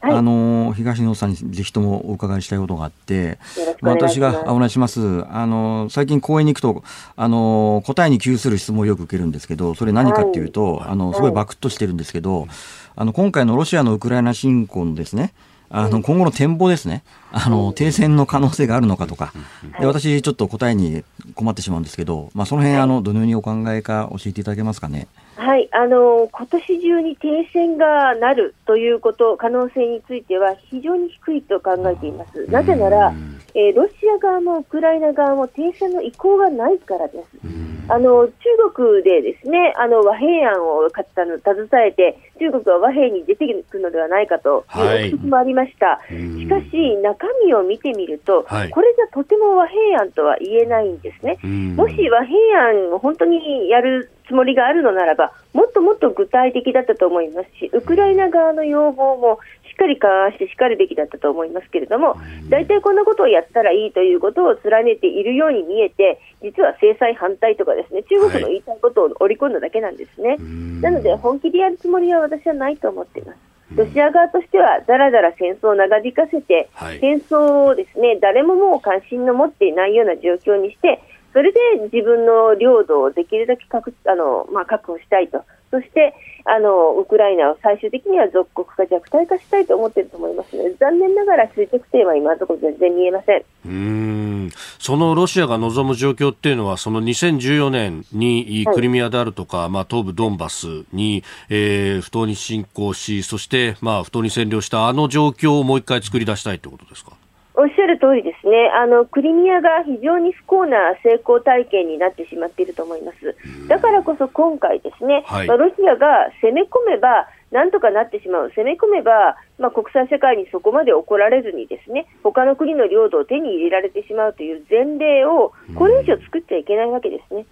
[0.00, 3.38] はい、あの東野さんにぜひともお伺いしたいことがあって、
[3.80, 5.24] 私がお願いします。
[5.30, 6.84] あの最近公園に行くと
[7.16, 12.46] あの答えに窮する質問をよく受けるんですけど、それ何かっていうと、はい、あのすごいバクッとしてるんですけど、
[12.94, 15.32] あの今回のロシアのウクライナ侵攻のですね。
[15.68, 17.02] あの今後の展望ですね、
[17.32, 19.32] あの停戦の可能性があるのかとか、
[19.80, 25.08] で私、ちょっと答えに困ってしまうんですけど、まあ、その辺あのどのようにお考えか教えていただけますかね。
[25.36, 32.46] はい、あの今年中に停戦がなるということ、可能性については非常に低いと考えています。
[32.50, 33.12] なぜなら、
[33.54, 37.66] えー、ロシア側もウクライナ側も停戦の意向がないからです。
[37.88, 38.32] あの中
[38.74, 51.38] 国でですねあの和平案をかの携えて中国は和平に出ていくのではないかという憶測もありました、はい、ししかし、中身を見てみると、はい、これじゃとても和平案とは言えないんですね。
[51.74, 62.16] もし和平案を本当にやるつもりがあるのならば、もっともっと具体的だったと思いますし、ウクライナ側の要望もしっかり勘案してしかるべきだったと思いますけれども、
[62.48, 70.30] 大体こんなことをやったらいいということを貫いているように見えて、実は制裁反対とかですね、中国の言いたいことを織り込んだだけなんですね。
[70.30, 70.38] はい、
[70.82, 73.38] なので、本気でやるつもりは私はないと思っています。
[73.74, 81.58] ロシア側としては、だらだら戦争を長引かせて、はい、戦争をですね誰ももう関心の持っていないような状況にして、それで
[81.92, 93.44] 自分の領土をできるだけ確あの、まあ、確保したいと、そしてあのウクライナを最終的には属国化、弱体化したいと思っていると思いますので、残念ながら終着点は今のところ全然見えません。
[93.66, 94.50] うん。
[94.78, 107.12] そのロシアが望む状況っていうのは、その2014年にクリミアであるとか、はい、まあ、東部ドンバスに、えー、不当に侵攻し、そして、まあ、不当に占領したあの状況をもう一回作り出したいということですか？
[107.56, 108.70] おっしゃる通りですね。
[108.76, 113.34] あの、クリミアが非常に不幸な成功体験になってしまっていると思います、
[113.68, 127.46] だからこそ今回、ですね、はい、まあ、ロシアが攻め込めば、なんとかなってしまう、攻め込めば、まあ、国際社会にそこまで怒られずに、ですね他の国の領土を手に入れられてしまうという前例を、これ以上作っちゃいけないわけですね。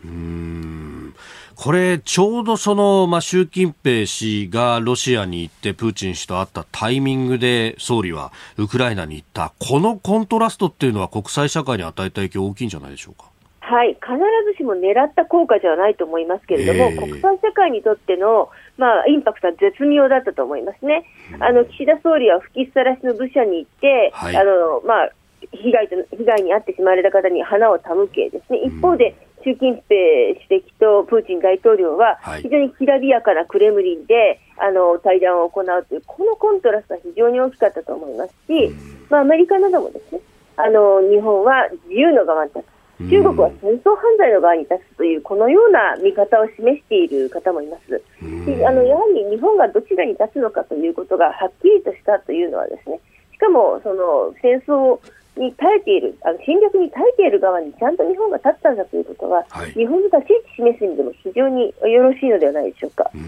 [1.56, 13.30] これ、ちょうどその、まあ、習近平氏がロシアに行って、プーチン氏と会ったタイミングで、総理はウクライナに行った、このコントラストっていうのは、国際社会に与えた影響大きいんじゃないでしょうか？
[13.66, 14.02] はい、必
[14.52, 21.06] ずしも狙った効果ではないと思いますけれども、えー、国際社会にとっての、まあ、インパクトは絶妙だったと思いますね。
[21.40, 25.10] あの岸田総理は吹きさらしの部署に行って、はい、あのまあ、
[25.56, 29.14] 被害と被害に遭ってしまわれた方に花を手向けですね、一方で、
[29.44, 38.72] 習近平主席とプーチン大統領は、非常にきらびやかなクレムリンで、あの対談を行うという、このコントラストは非常に大きかったと思いますし、
[39.10, 40.20] まあ、アメリカなどもですね
[40.56, 42.64] あの日本は自由の側に立
[42.98, 48.00] つ、中国は戦争犯罪の側に立つという、このような見方を示している方もいます。
[48.22, 53.00] あのやはり日本がどちらに立つのかということがはっきりとしたというのはですね
[53.32, 54.98] しかもその戦争
[55.36, 63.10] に耐えている、あの侵略に耐えている側にちゃんと日本が立ったんだということは、はい、日本の立ち位置示す意味でも非常によろしいのではないでしょうか。
[63.14, 63.18] う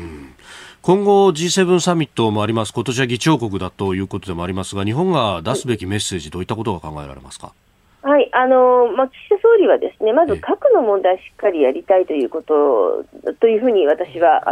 [0.82, 7.52] 今後 G7 サミットもあります、今年は議長国だということでもありますが、日本が出すべきメッセージ、どういったことが考えられますか？
[8.02, 13.04] はいあのまあ、岸田総理はですねまず核の問題しっかりやりたいということ
[13.40, 14.44] というふうに私は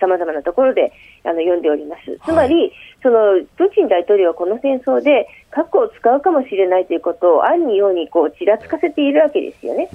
[0.00, 0.92] さまざまなところで
[1.24, 2.18] あの読んでおります。
[2.24, 9.88] つまり、はい、そのプーチン大統領はこの戦争で核を使うかもしれないということを暗にようにこうちらつかせているわけですよね。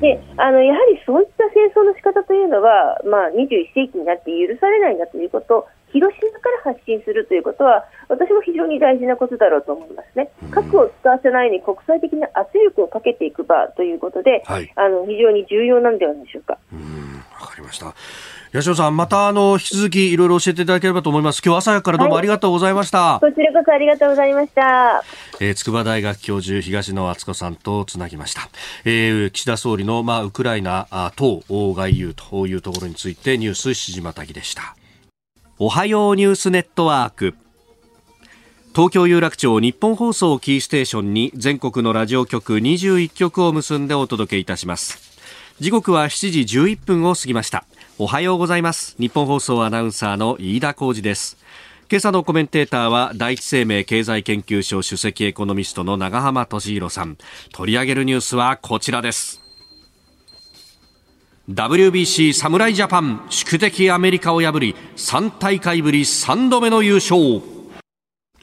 [0.00, 10.30] であのやはりそういった戦争の仕方というのは、まあ、21世紀になって許されないんだということ広島から発信するということは、私も非常に大事なことだろうと思いますね。
[10.50, 16.58] 核を使わせないように国際的な圧力をかけていく場ということで、はい、あの非常に重要なんではないでしょうか。
[17.40, 17.94] わかりました。
[18.52, 21.42] 八代さん、またあの引き続きいろいろ教えていただければと思います。
[21.44, 22.98] 今日朝早くからどうもありがとうございました。
[22.98, 25.04] はい、こちらこそありがとうございました。
[25.40, 28.48] えー、筑波大学教授東野敦子さんとつなぎました。
[28.84, 34.76] えー、岸田総理のまあウクライナ等外遊というところについてニュースしじまたぎでした。
[35.58, 37.34] おはようニュースネットワーク
[38.74, 45.05] 東京有楽町日本放送キーステーションに全国のラジオ局21局を結んでお届けいたします
[45.58, 47.64] 時刻は7時11分を過ぎました。
[47.96, 48.94] おはようございます。
[48.98, 51.38] 日本放送アナウンサーの飯田浩二です。
[51.90, 57.16] 今朝のコメンテーターは第一生命経済研究所首席エコノミストの長浜俊弘さん。
[57.54, 59.40] 取り上げるニュースはこちらです。
[61.48, 67.55] WBC 侍ジャパン宿敵アメリカを破り3大会ぶり3度目の優勝。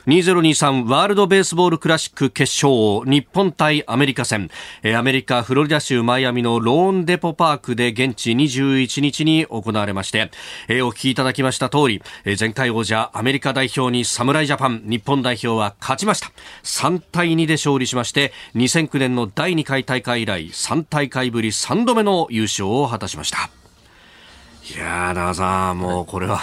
[0.08, 4.50] 2023ワールドベースボールクラシック決勝日本対アメリカ戦。
[4.98, 10.30] アメリカフロリダ州マイアミのローンデポパークで現地21日に行われまして
[10.70, 12.02] お聞きいただきました通り
[12.38, 16.34] 前回王者アメリカ代表に侍ジャパン日本代表は勝ちました。
[16.64, 23.50] 3対2で勝利しまして2009年の第2回大会以来3大会ぶり3度目の優勝を果たしました。
[24.76, 26.40] いやー、長さん、もうこれは、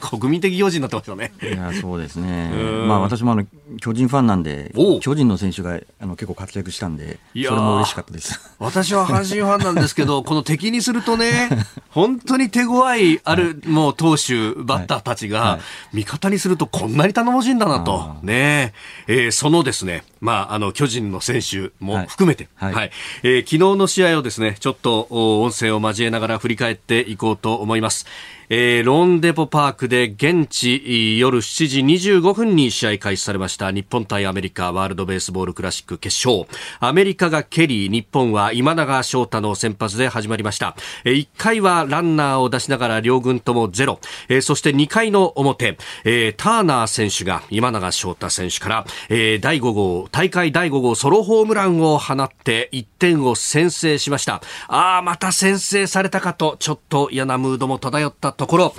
[0.00, 1.32] 国民的行事になってますよね。
[1.42, 2.50] いやそうですね。
[2.86, 3.46] まあ私もあの
[3.80, 8.40] 巨人ファンなんで、巨人の選手があの結構活躍したんで、それも嬉しかったです。
[8.58, 11.48] 私は阪神ファンなんですけど、 この敵にするとね、
[11.90, 15.60] 本当に手強いある、もう投手、バッターたちが、
[15.92, 18.72] 味方にするとこんなに頼もしいんだなと、ね。
[19.06, 22.90] えー、そのですね、まああの巨人の選手も含めて、はい、はい、
[23.22, 28.06] えー、昨日の試合をですね、ちょっと音声を交えながら振り返っていこうと思います。
[28.50, 36.48] えー、ローンデポパークで現地夜7時25分に試合開始されました日本対アメリカワールドベースボールクラシック決勝。
[36.80, 40.76] アメリカがケリー、日本は今永翔太の先発で始まりました。
[41.04, 44.00] 1回はランナーを出しながら両軍ともゼロ。
[44.40, 54.40] そして2回の表、ターナー選手が今永翔太選手から、第5号、大会第5号ソロホームランを放って1点を先制しました。
[54.68, 58.74] ああ、また先制されたかと、ちょっと嫌なムードも漂ったところ、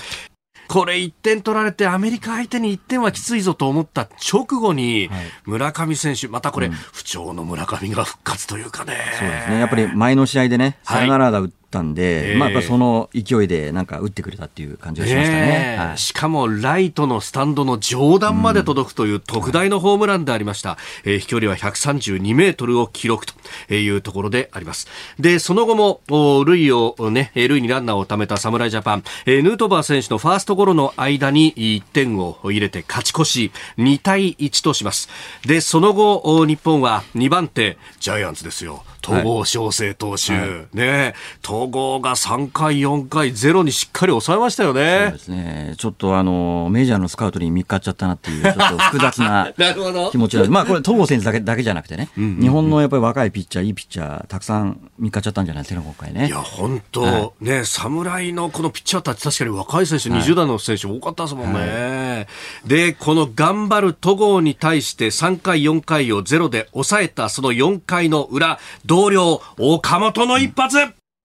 [0.69, 5.10] これ1点取られてアメリカ相手に1点はきついぞと思った直後に、
[5.45, 8.95] 村上選手、またこれ、不調の村上が復活というかね。
[9.19, 9.60] そうですね。
[9.60, 23.26] やっぱり前の試合でね、サヨナラ打っったんで、えー、まあ、やっぱその勢いでなんか打ってくれたっていう感じがしましたね、えーはい、しかもライトのスタンドの上段まで届くという特大のホームランでありました、うん、えー、飛距離は132メートルを記録
[23.68, 24.88] というところであります。
[25.20, 26.02] でその後も
[26.44, 35.10] 塁をね塁にランナーを貯めた侍ジャパン、えー、ヌートバー選手のファーストゴロの間に1点を入れて勝ち越し2対1とします。
[35.46, 45.08] でその後日本は2番手ジャイアンツですよ戸郷翔征投手、はい、ね、戸郷が3回、4回、ゼロにしっかり抑えましたよね。
[45.10, 45.76] そうですね。
[45.78, 49.52] ちょっとあの、メジャーのスカウトに見っかっちゃったなっていう、ちょっと複雑な
[50.12, 55.64] 気持ちが、まあこれ、戸郷選手だけだけじゃなくてね、うんうんうん、日本のやっぱり若いピッチャー、いいピッチャー、たくさん見っかっちゃったんじゃない？
[55.64, 56.28] ですかね、今回ね。
[56.28, 61.60] いや、本当、はい、ね、侍のこのピッチャーたち、確かに若い選手、20代の選手多かったですもんね。
[61.60, 62.26] は
[62.66, 70.80] い、で、この頑張る戸郷に対して3回、4回をゼロで抑えた、その4回の裏、同僚、岡本の一発、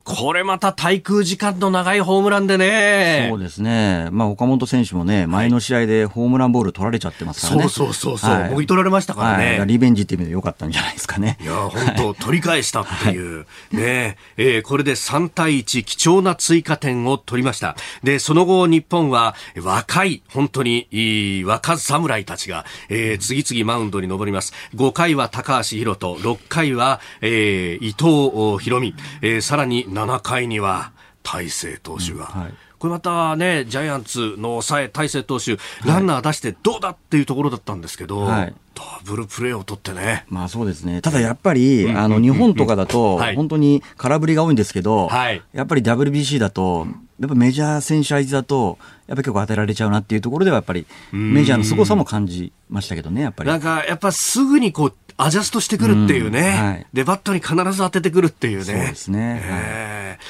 [0.05, 3.29] これまた滞空時間の長いホームランでね。
[3.31, 4.09] そうですね。
[4.13, 7.69] まあ、岡本選手もね、前の試合でホームランボール取られちゃってますからね。
[7.71, 9.59] そうそうそうはい、もぎ取られましたからね。
[9.59, 11.39] はい、リベンジっていう意味で良かったんじゃないですかね。
[11.41, 13.39] いや、本当取り返したっていう。
[13.39, 17.75] はい、ねえー、これで3対1、貴重な追加点を取りました。
[18.03, 24.53] で、その後、日本は若い、本当にいい若侍たちが、えー、次々マウンドに登ります。
[24.75, 32.51] 5回は高橋宏斗、6回は、えー、伊藤博美、えー、さらに7回には大勢投手が、
[32.85, 40.27] これまたね、ジャイアンツの抑え、大勢投手、ランナー出してどうだっていうところだったんですけど、はい、ダブルプレーを取ってね。
[40.29, 41.01] まあそうですね。
[41.01, 46.87] ただやっぱり、あの、日本とかだと、本当に空振りが多いんですけど、はい、やっぱり WBC だと、
[47.19, 53.49] やっぱメジャー選手相手だと、やっぱり結構当てられちゃうなっていうところでは、やっぱりメジャーの凄さも感じましたけどね、やっぱり。
[53.49, 56.51] なんか、やっぱすぐにこう、アジャストしてくるっていうね。
[56.51, 58.65] はい、で、バットに必ず当ててくるっていうね。
[58.65, 59.41] そうですね。
[59.43, 60.25] えー、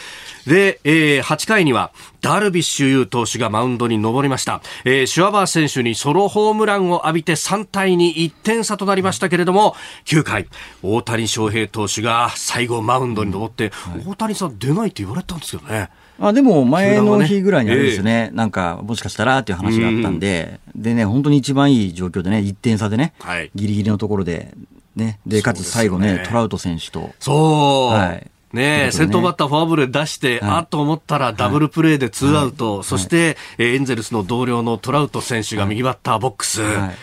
[0.47, 4.63] で、えー、8回には、ダルビッシュ有投手がマウンドに登りました。
[4.85, 9.75] えー、シュワバー選手にソロホームランを浴びて3対2、1点差となりましたけれども、
[10.07, 10.47] 9回、
[10.83, 15.91] 大谷翔平投手が最後マウンドに登って、はい、大谷さん出ないって言われたんですけどね。
[16.21, 18.33] あでも前の日ぐらいにあれですよね、ねえ。
[18.33, 24.55] ー、なんかもしかしたらっていう話があったんで、でね、本当に一番いい状況でね、1点差でね、はい、ギリギリのところで、
[24.95, 27.13] ね、でかつ最後ね、トラウト選手と。
[27.19, 36.63] そう、はいね先頭バッターフォアボール出して、はい、あと思ったらダブルプレーでツーアウト、はい、そして、はい、エンゼルスの同僚のトラウト選手が右バッターボックス、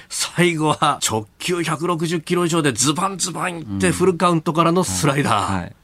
[0.09, 5.80] 最後は直球160キロ以上でズバンズバンいってフルカウントからのスライダー。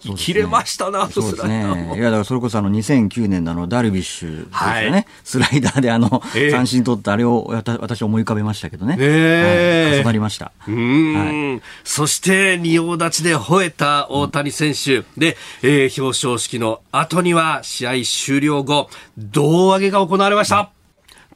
[0.00, 1.94] 切れましたな、そうですね。
[1.96, 7.46] いや、だからそれこそあの2009年のあのダルビッシュですよね、はい、スライダーであの、三振取ったあれを
[7.80, 8.96] 私思い浮かべましたけどね。
[8.96, 10.52] ねはい、重なりました。
[10.66, 20.58] うん、はい、そして仁王立ちで吠えた大谷選手、うん、で、えー、表彰式の後には試合終了後、胴上げが行われました。
[20.60, 20.77] うん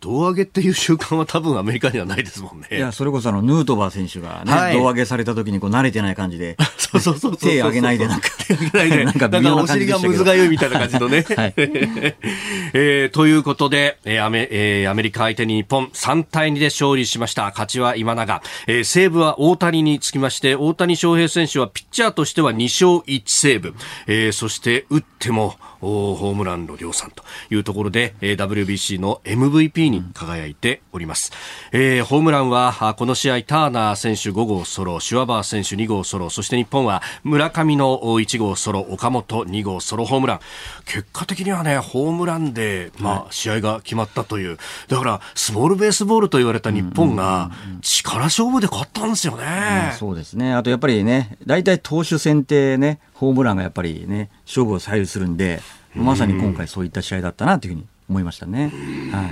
[0.03, 2.67] 胴上げっていう習慣は多分アメリカにはないですもんね。
[2.73, 11.25] いや、それこそあの、ヌートバー選手がね、はい、胴上げされた時にこう慣れてない感じで、 そうそうそう手上げないでなんか、手上げないで、 なんか微妙な感じでお尻がむずがゆいみたいな感じのね。
[11.37, 17.45] はい、えー、ということで、えーアメえー、アメリカ相手に日本3対2で勝利しました。
[17.51, 18.43] 勝ちは今永。
[18.67, 23.75] えー、西武は大谷につきまして、大谷翔平選手はピッチャーとしては2勝1セーブ。
[24.09, 31.33] えー、そして打っても、ホームランの量産というところで、えー、WBC の MVP に輝いております、
[31.73, 40.40] えー、ホームランはこの試合ターナー選手5号ソロシュワバー選手2号ソロそして日本は村上の1号ソロ岡本2号ソロホームラン。
[40.85, 44.59] 結果的にはねホームランで、まあ、試合が決まったという。
[44.88, 50.55] だからスモールベースボールと言われた日本が力勝負で勝ったんですよね、うん、そうですね。
[50.55, 55.61] あとやっぱりね大体投手戦ってねホームランがやっぱりね勝負を左右するんで
[55.95, 58.70] まさに今回そういった試合だったなというふうに思いましたね。
[59.11, 59.31] はい。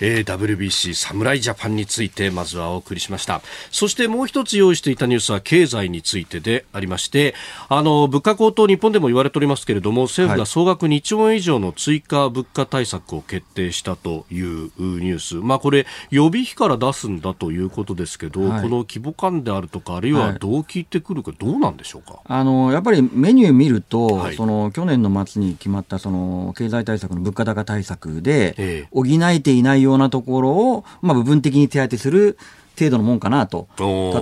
[0.00, 3.42] えー、WBC 侍ジャパンについてまずはお送りしました。
[3.70, 7.34] そしてもう一つ用意していたニュースは経済についてでありまして
[7.68, 32.38] あの物価高騰日本でも言われておりますけれども政府が総額2兆円以上の追加物価対策を決定したというニュース、まあ、これ予備費から出すんだということですけど、はい、この規模感であるとかあるいはどう聞いてくるか、どうなんでしょうか、あのやっぱりメニュー見ると、はい、その去年の末に決まったその経済対策の物価高対策で、え補えていないようなところを、まあ、部分的に手当てする
[32.78, 33.68] 程度のもんかなと、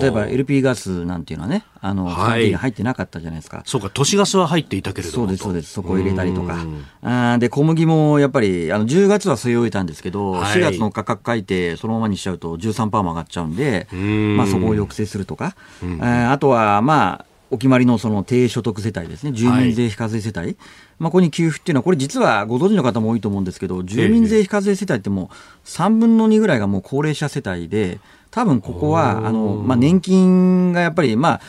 [0.01, 3.63] 例えば LP ガスなんていうのはね、あの、はい、入ってなかったじゃないですか。
[3.67, 6.57] そうか、都市ガスは入っていたけれどそうです、そうです、そこを入れたりとか。
[7.03, 15.55] あで、小麦もやっぱり、あの10月は据え置いたんですけど、はい、4月の価格改定、そのままにしちゃうと13%も上がっちゃうんで、まあ、そこを抑制するとか、
[16.01, 20.57] ああとは、まあ、お決まりのその低所得世帯ですね、住民税非課税世帯、はい、
[20.99, 27.99] まあ、ここに給付っていうのは、これ実はご存知の方も多いと思うんですけど、住民税非課税世帯ってもう3分の2ぐらいがもう高齢者世帯で、
[28.31, 31.41] 多分ここは、あの、まあ、年金がやっぱり、まあ、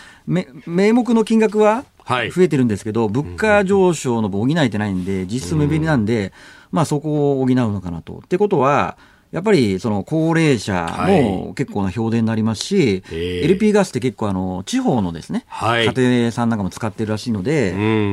[0.66, 6.34] 名目の金額は増えてるんですけど、はい、物価上昇の分補えてないんで、実質目減りなんで、
[6.72, 8.22] まあ、そこを補うのかなと。
[8.24, 8.98] ってことは、
[9.32, 17.72] やっぱりその高齢者も結構な評伝になりますし、はい、LP ガスって結構あの地方のですね、はい、家庭さんなんかも使ってるらしいので、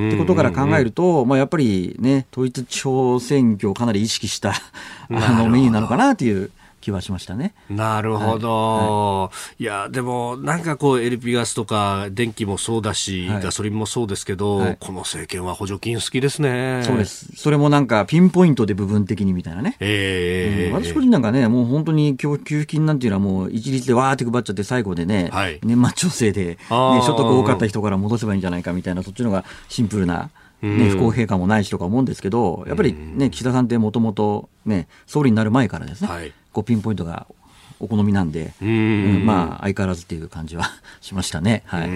[0.08, 4.54] ってことから考えると、まあ、やっぱりね、統一地方選挙をかなり意識した
[5.10, 6.50] あのメニューなのかなという。
[6.84, 7.54] 気はしましたね。
[7.70, 16.82] なるほど、はい、いやでもなんかこう LP ガスとか電気もそうだし、はい、ガソリンもそうですけど、はい、この政権は補助金好きですね。
[16.84, 17.34] そうです。
[17.36, 19.76] それもなんかピンポイントで部分的にみたいなね。
[19.80, 25.30] えー、うん、私個人なんかねもう本当に給付金なんていうのはもう一律でわーって配っちゃって最後でね、
[25.62, 30.30] 年末調整で、ね、所得多かった人から戻せばいいんじゃないかみたいなそっちのがシンプルな。
[30.64, 37.26] ね、不公平感もないしとか思うんですけど、やっぱりね、岸田さんってもともとね、総理になる前からですね、はい、こうピンポイントが
[37.80, 41.62] お好みなんで、うん、まあ、相変わらずっていう感じは しましたね。
[41.66, 41.90] はい。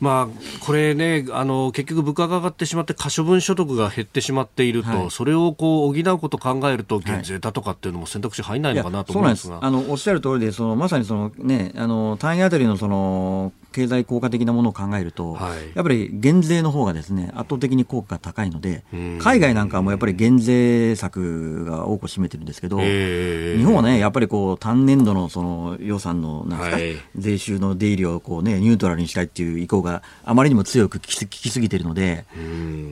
[0.00, 9.48] まあ、これね、あの、結局物価が上がってしまって、可処分所得が減ってしまっていると、はい、それをこう、補うことを考えると、減税だとかっていうのも選択肢入らないのかなと思うんです。
[9.48, 9.58] が。
[9.62, 18.84] あの、おっしゃる通りで、その、まさにそのね、あの、単位あたりのその、経済効果的なものを考えると、はい、やっぱり減税の方がですね圧倒的に効果が高いので、
[19.20, 32.24] 海外なんかはもうやっぱり減税策が多く占めてるんですけど、日本はね、やっぱりこう単年度のその予算のなんか、はい、税収の出入りをこう、ね、ニュートラルにしたいっていう意向があまりにも強く効きすぎてるので、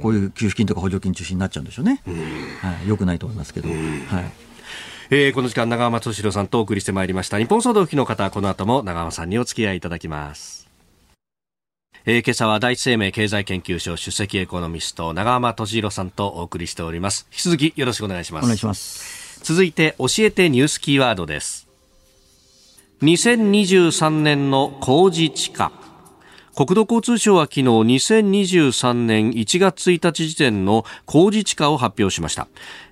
[0.02, 2.02] こういう給付金とか補助金中心になっちゃうんでしょうね。
[2.60, 3.68] はい、よくないと思いますけど。
[3.68, 3.78] はい。
[5.10, 7.38] えー、この時間長浜敏郎さんとお送りしてまいりました。
[7.38, 10.67] 日本総動機の方この後も長浜さんにお付き合いいただきます
[12.10, 17.26] えー、今朝は第一生命経済研究所首席エコノミスト長浜俊弘さんとお送りしております。
[17.30, 18.44] 引き続きよろしくお願いします。
[18.44, 19.38] お願いします。
[19.44, 21.68] 続いて教えてニュースキーワードです
[23.02, 25.70] 2023年の工事地価
[26.58, 32.48] 国土交通省は昨日2023年1月1日時点の工事地価を発表しました。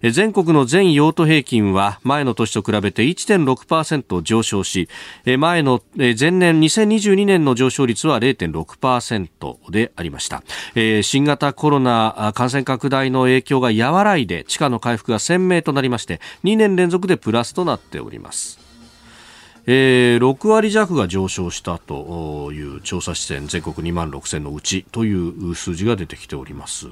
[0.08, 4.88] 全国の全用途平均は前の年と比べて1.6%上昇し
[5.36, 10.44] 前の前年2022年の上昇率は0.6%でありました。
[11.02, 18.65] 新型コロナ感染拡大の影響が和らいで地価の回復が鮮明となりまして2年連続でプラスとなっております。
[19.68, 26.86] えー、6割弱が上昇したという調査視点全国2万6000のうちという数字が出てきております。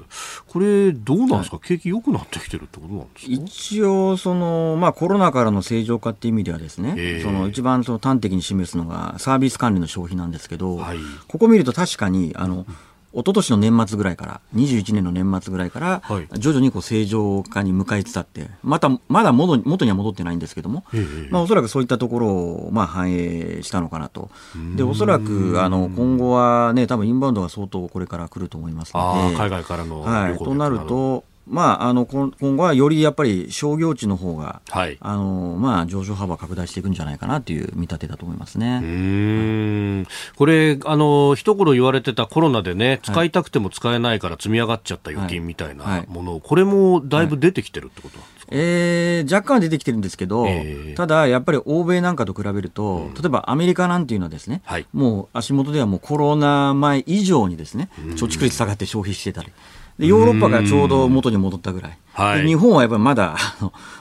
[0.49, 3.33] これどうなんですか、はい、景気良くなってきてるってことなんですか？
[3.33, 10.99] 一応その、まあ、コロナからの正常化っていう意味ではですね、えー、その一番その端的に示すのがサービス管理の消費なんですけど、はい、
[11.29, 12.66] ここ見ると確かにあの、
[13.14, 16.02] 一昨年の年末ぐらいから、21年の年末ぐらいから、
[16.36, 20.84] 徐々にこう正常化に向かいつつあって、また、まだ元元には戻ってないんですけども、
[21.30, 24.30] まあ、おそらくそういったところを、まあ、反映したのかなと。
[24.76, 29.36] で、おそらく、あの、今後はね、多分インバウンドが相当これから来ると思いますので。
[29.36, 30.38] 海外からのはい。
[30.38, 38.80] となると、まあ、あの今後はよりやっぱり商業地の方が、はい、あのまあ、上昇幅拡大していくんじゃないかなという見立てだと思いますね。
[38.82, 40.07] うん。
[40.36, 46.38] これあの、一頃言われてたコロナでね、使いたくても使えないから積み上がっちゃった預金みたいなもの、はい。
[46.38, 59.53] はい、これもだいぶ出てきてるってことなんですか、えー、若干は出てきてるんですけど、えー、ただやっぱり欧米なんかと比べると、うん、例えばアメリカなんていうのはですね、はい、もう足元ではもうコロナ前以上にですね、貯蓄率下がって消費してたり。
[59.99, 61.99] でヨーロッパがちょうど元に戻ったぐらい。
[62.14, 63.36] はい、日本はやっぱりまだ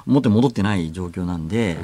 [0.05, 1.77] 元に戻ってない状況なんで、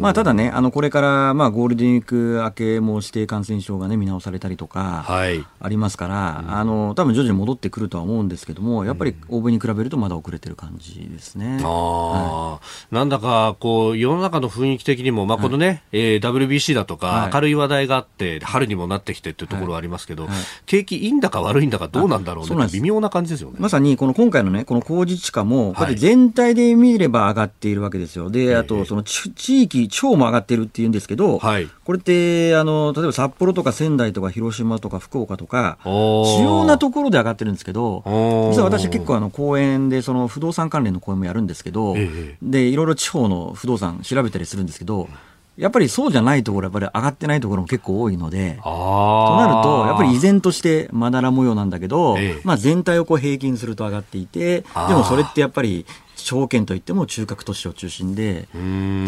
[0.00, 11.58] まあ、ただね、あのこれからまあゴールデンウィーク明けも指定感染症が、ね、見直されたりとかありますから、あの多分徐々に戻ってくるとは思うんですけども、やっぱり欧米に比べるとまだ遅れてる感じですね。
[11.62, 12.60] あは
[12.90, 20.28] い、なんだかこう世の中の雰囲気的にも、まあ、このね、はい、えー、WBC だとか、明るい話題があって、春にもなってきてっていうところはありますけど、
[20.64, 23.56] 景気いいんだか悪いんだかどうなんだろうね、微妙な感じですよね。
[23.58, 28.30] まさにこの今回のね、この工事地価も、これ全体で見れば上がっているわけですよ。
[28.30, 29.28] で、あと、その地
[29.62, 38.02] 域、超も上がってるっていうんですけど、はい、これって、あの、例えば札幌とか仙台とか広島とか福岡とか、主要なところで上がってるんですけど、
[38.50, 41.94] 実は私結構あの、公園で、その不動産関連の公園もやるんですけど、
[42.42, 45.08] で、いろいろ地方の不動産調べたりするんですけど、
[45.56, 55.86] やっぱりそうじゃないところ、やっぱり上がってないところも結構多いので、となると、やっぱり依然としてまだら模様なんだけど、ええ、まあ全体をこう平均すると上がっていて、でもそれってやっぱり、
[56.16, 58.48] 証券といっても中核都市を中心で、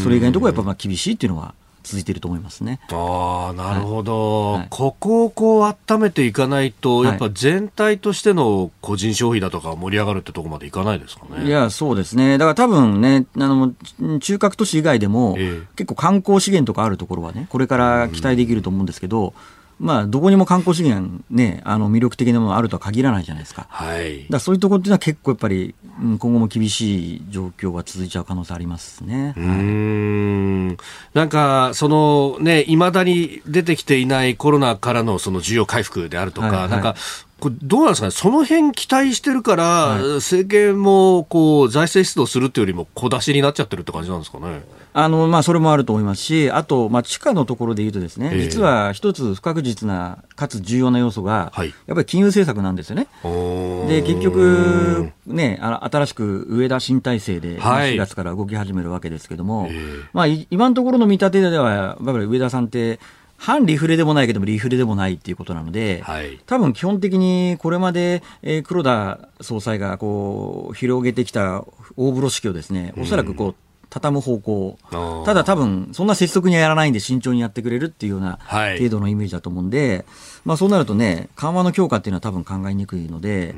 [0.03, 1.55] それ以外のところはやっぱまあ厳しいっていうのは
[1.87, 2.80] 続いていると思いますね。
[2.91, 11.47] ああ、なるほど、はい、ここをこう温めていかないと、やっぱ全体としての個人消費だとか盛り上がるってところまでいかないですかね。
[11.47, 12.39] いや、そうですね。
[12.39, 13.72] だから多分ね、あの、
[14.18, 19.32] 中核都市以外でも、えー、結構観光資源とかあるところはね、これから期待できると思うんですけど、
[19.78, 23.66] まあ、どこにも観光資源、ね、あの魅力的なものがあるとは限らないじゃないですか。
[23.68, 29.34] はい、だそういうところっていうのは結構やっぱり、今後も厳しい状況が続いちゃう可能性ありますね。
[29.36, 30.76] うん、
[31.12, 36.96] なんか、そのね、いまだに出てきていないコロナからのその需要回復であるとか、はいはい、なんか、
[37.39, 44.62] これどうなんですかね、その辺期待してるから、はい、政権もこう財政出動するっていうよりも小出しになっちゃってるって感じなんですかね？
[44.95, 53.07] あのまあ、それもあると思いますし、あと、まあ、地下のところでいうとですね、えー、実は一つ不確実なかつ重要な要素が、はい、やっぱり金融政策なんですよね。
[53.87, 59.72] で結局、ね、あの新しく上田新体制で4月から動き始めるわけですけれども、はい、
[60.14, 62.99] まあ、今のところの見立てでは、やっぱり上田さんって、
[63.37, 71.64] 反リフレでもないけども、リフレでもないっていうことなので、はい、多分基本的にこれまで、えー、黒田総裁がこう広げてきた
[71.97, 73.55] 大風呂敷をですね、おそらくこう、
[73.91, 74.78] 畳む方向、
[75.24, 78.39] ただ多分、そんな拙速にはやらないんで、慎重にやってくれるっていうような
[78.76, 80.05] 程度のイメージだと思うんで、はい、
[80.45, 83.55] まあ、そうなるとね、緩和の強化っていうのは多分考えにくいので、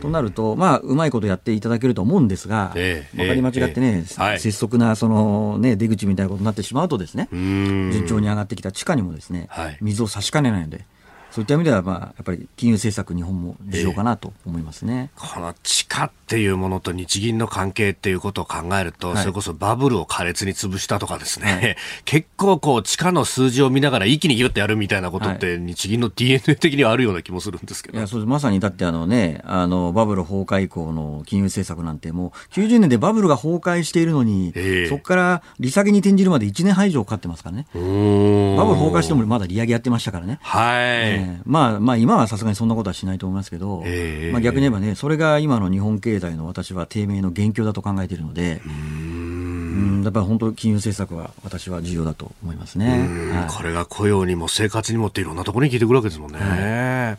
[0.00, 9.48] となると、まあ、うまいことやっていただけると思うんですが、えー、分かり間違ってね、えー、拙速なその、ね、出口みたいなことになってしまうとですね、順調に上がってきた地価にもですね、
[9.80, 10.84] 水を差しかねないので、
[11.32, 21.76] そういった意味では、まあ、やっぱり金融政策、日本も重要かなと思いますね、えー、この地価っていうものと日銀の関係っていうことを考えると、はい、それこそバブルを苛烈に潰したとかですね、はい、
[22.06, 27.98] 結構こう、地価の数字を見ながら一気にギュッとやるみたいなことって、日銀の DNA 的にはあるような気もするんですけど。
[27.98, 37.66] いや、そうまさにだってあのね、あの、バブル崩壊以降の金融政策なんてもう、90年でバブルが崩壊しているのに、えー、そこから利下げに転じるまで1年半以上かかってますからね。
[37.74, 40.38] バブル崩壊してもまだ利上げやってましたからね。
[40.40, 40.82] はい。
[40.82, 50.02] えー、まあ、まあ今はさすがにそんなことはしないと思いますけど、えー、まあ、逆に言えばね、それが今の日本経済の私は低迷の元凶だと考えているので、うん。
[50.04, 56.38] やっぱり本当、金融政策は私は重要だと思いますね、はい、これが雇用にも生活にもっていろんなところに聞いてくるわけですもんね。
[56.38, 57.18] はい。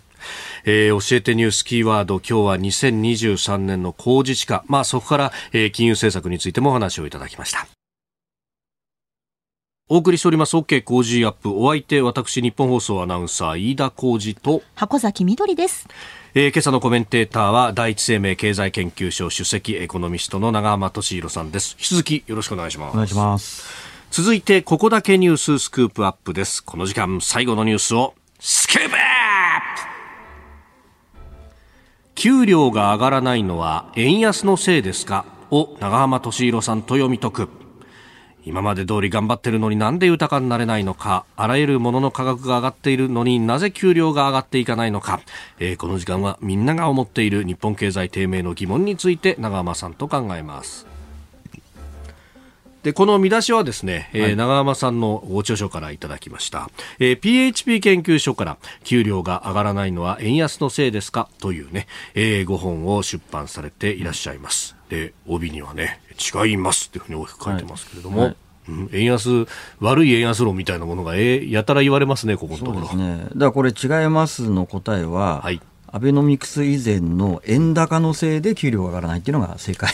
[0.65, 7.67] えー、教えてニュースキーワード、今日は2023年の工事地価、まあそこから、えー、金融政策についてもお話をいただきました。
[9.89, 11.51] お送りしております OK 工事アップ。
[11.51, 15.87] お相手私日本放送アナウンサー飯田浩二と箱崎みどりです、
[16.35, 21.75] えー、今朝のコメンテーターは第一生命経済研究所首席エコノミストの長浜俊弘さんです。
[21.77, 22.93] 引き続きよろしくお願いします。
[22.93, 23.63] お願いします。
[24.09, 26.63] 続いてここだけニューススクープアップです。
[26.63, 28.99] この時間最後のニュースをスクープアッ
[31.29, 31.35] プ。
[32.15, 35.25] 給料が上がらないのは円安のせいですか？
[35.51, 37.49] を長浜俊弘さんと読み解く
[38.45, 45.21] 今まで通り頑張ってるのになんで豊かになれないのか、あらゆるものの価格が上がっているのになぜ給料が上がっていかないのか、
[45.59, 50.85] えー、この時間はみんなが思っている日本経済低迷の疑問について長浜さんと考えます。
[52.83, 56.69] で、この見出しはですね、はい、えー、長浜さんのご著書からいただきました。
[56.99, 61.29] えー、PHP 研究所から、給料が上がらないのは円安のせいですか？
[61.39, 64.75] というね、えー、5本を出版されていらっしゃいます。
[64.89, 68.37] で、帯にはね、違いますっていうふうに大きく書いてますけれども、はいはい
[68.69, 69.45] うん、円安、
[69.79, 72.87] 悪い円安論みたいなものが、えー、やたら言われますね、ここのところ。
[72.87, 73.23] そうですね。
[73.23, 75.61] だからこれ、違いますの答えは、はい、
[75.91, 79.91] アベノミクス以前の円高のせいで給料が上がらないっていうのが正解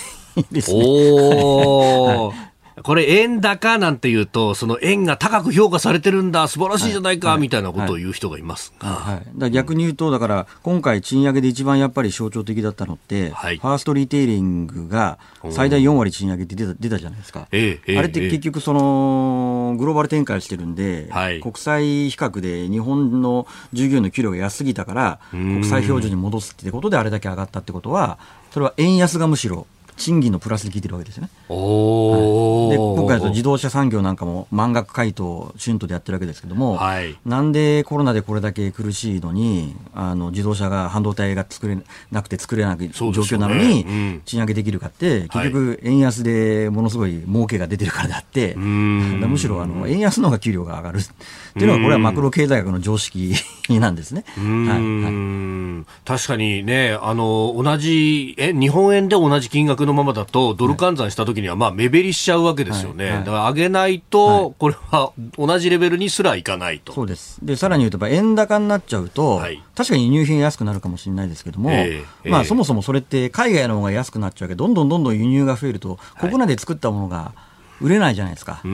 [0.52, 0.82] ですね。
[0.84, 2.49] お はい
[2.84, 8.90] これ円高なんて言うと、その円が高く評価されてるんだ、素晴らしいじゃないか、みたいなことを言う人がいますが。
[8.90, 15.18] はい、だ逆に言うと、だから今回賃上げで一番やっぱり象徴的だったのって、はい、ファーストリテイリングが
[15.52, 17.48] 最大4割賃上げって出た出たじゃないですか。
[17.52, 28.20] ええ、あれって結局その、グローバル展開してるんで、はい、国際比較で日本の従業員の給料が安すぎたから、国際標準に戻すってことであれだけ上がったってことは、
[28.52, 29.68] それは円安がむしろ
[30.00, 31.30] 賃金のプラスで効いてるわけですよね。
[31.50, 41.78] はい、で今回自動車産業なんかも満額回答春闘でやってるわけですけども、はい、なんでコロナでこれだけ苦しいのにあの自動車が半導体が作れ
[42.12, 51.04] なくて作れない状況なのに、賃上げできるかって結局円安でものすごい儲けが出てるからであって、むしろあの円安の方が給料が上がるっ
[51.54, 53.34] ていうのがこれはマクロ経済学の常識
[53.70, 54.24] なんですね。
[54.38, 63.10] はい、確かにねあの同じえ日本円で同じ金額のままだと、ドル換算したときには、まあ、目減りしちゃうわけですよね。
[63.10, 66.94] だから上げないと、これは同じレベルにすらいかないと。
[66.94, 67.40] そうです。
[67.44, 69.42] で、さらに言うと、円高になっちゃうと、
[69.76, 71.72] 確かに輸入品安くなるかもしれないですけども、
[72.26, 77.34] まあ、そもそもそれって海外の方が安くなっちゃうけど、どんどんどんどん輸入が増えると、国内で作ったものが、
[77.82, 78.62] 売れないじゃないですか。
[78.64, 78.70] で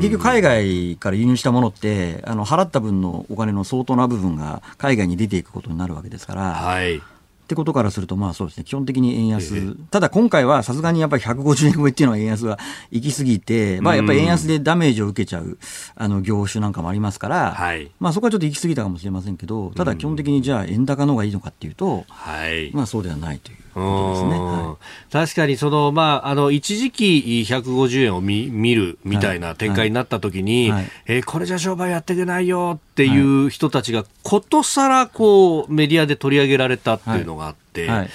[0.00, 7.02] 結局海外から輸入したものってあの払った分のお金の相当な部分が海外に出ていくことになるわけですから、はい、
[7.46, 12.58] ってことからすると、まあそうですね、基本的に円安、えー、ただ今回はさすがにやっぱり150円超えっていうのは円安は
[12.90, 15.56] 行き過ぎて、まあやっぱり円安でダメージを受けちゃう
[15.94, 23.65] あの業種なんかもありますから、はい、まあそこはちょっと行き過ぎたかもしれませんけど、ただ基本的にじゃあ円高の方がいいのかっていうと、はい、まあそうではないという。
[23.80, 24.76] ことですね、は
[25.08, 30.82] い、確かにその、まあ、あの一時期150円を見見るみたいな展開になったときに、はい。
[30.82, 37.88] はい、えー、これじゃ商売やっていけないよっていう人たちがことさらこうメディアで取り上げられたっていうのがあって。
[37.88, 38.10] はい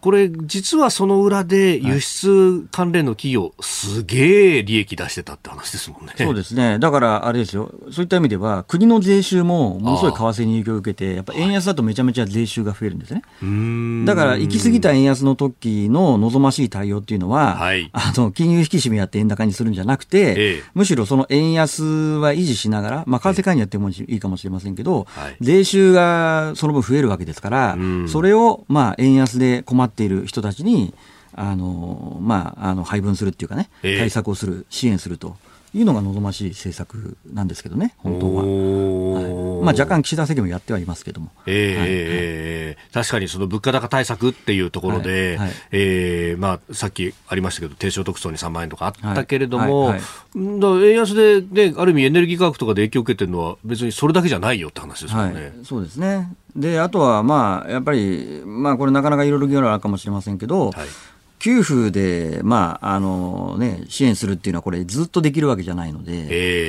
[0.00, 6.14] これ、実はその裏で輸出関連の企業、すげえ利益出してたって話ですもんね。
[6.16, 6.78] そうですね。
[6.78, 7.70] だから、あれですよ。
[7.90, 13.22] そういった意味では、国の税収もものすごい為替に影響を受けて、やっぱ円安だとめちゃめちゃ税収が増えるんですね。
[14.06, 27.76] だから、行き過ぎた円安の時の望ましい対応っていうのは、はい、 あの、金融引き締めやって円高にするんじゃなくて、ええ、むしろその円安は維持しながら、まあ、為替介入やってもいいかもしれませんけど、はい、税収がその分増えるわけですから、
[28.06, 30.94] それを、まあ、円安で困ってっている人たちに
[31.34, 35.36] あの、まあ、あの配分するっていうかね、対策をする、支援すると
[35.72, 38.42] いうのが望ましい政策なんですけどね、本当は。
[38.42, 41.86] はい、まあ、若干、岸田政権もやってはいますけども、えー、はい。
[41.90, 45.46] えー、確かにその物価高対策っていうところで、はい。
[45.46, 50.00] はい、えー、まあ、さっきありましたけど、低所得層に3万円とかあったけれども、はい、
[50.34, 55.52] 円安で、ね、ある意味、エネルギー価格とかで影響を受けてるのは、別にそれだけじゃないよって話ですよね。
[55.62, 56.32] そうですね。
[56.56, 60.88] であとは、まあ、やっぱり、まあ、これ、なかなかいろいろ議論あるかもしれませんけど、はい
[61.40, 66.12] 給付で、まああのね、支援するっていうのは、これ、ずっとできるわけじゃないので、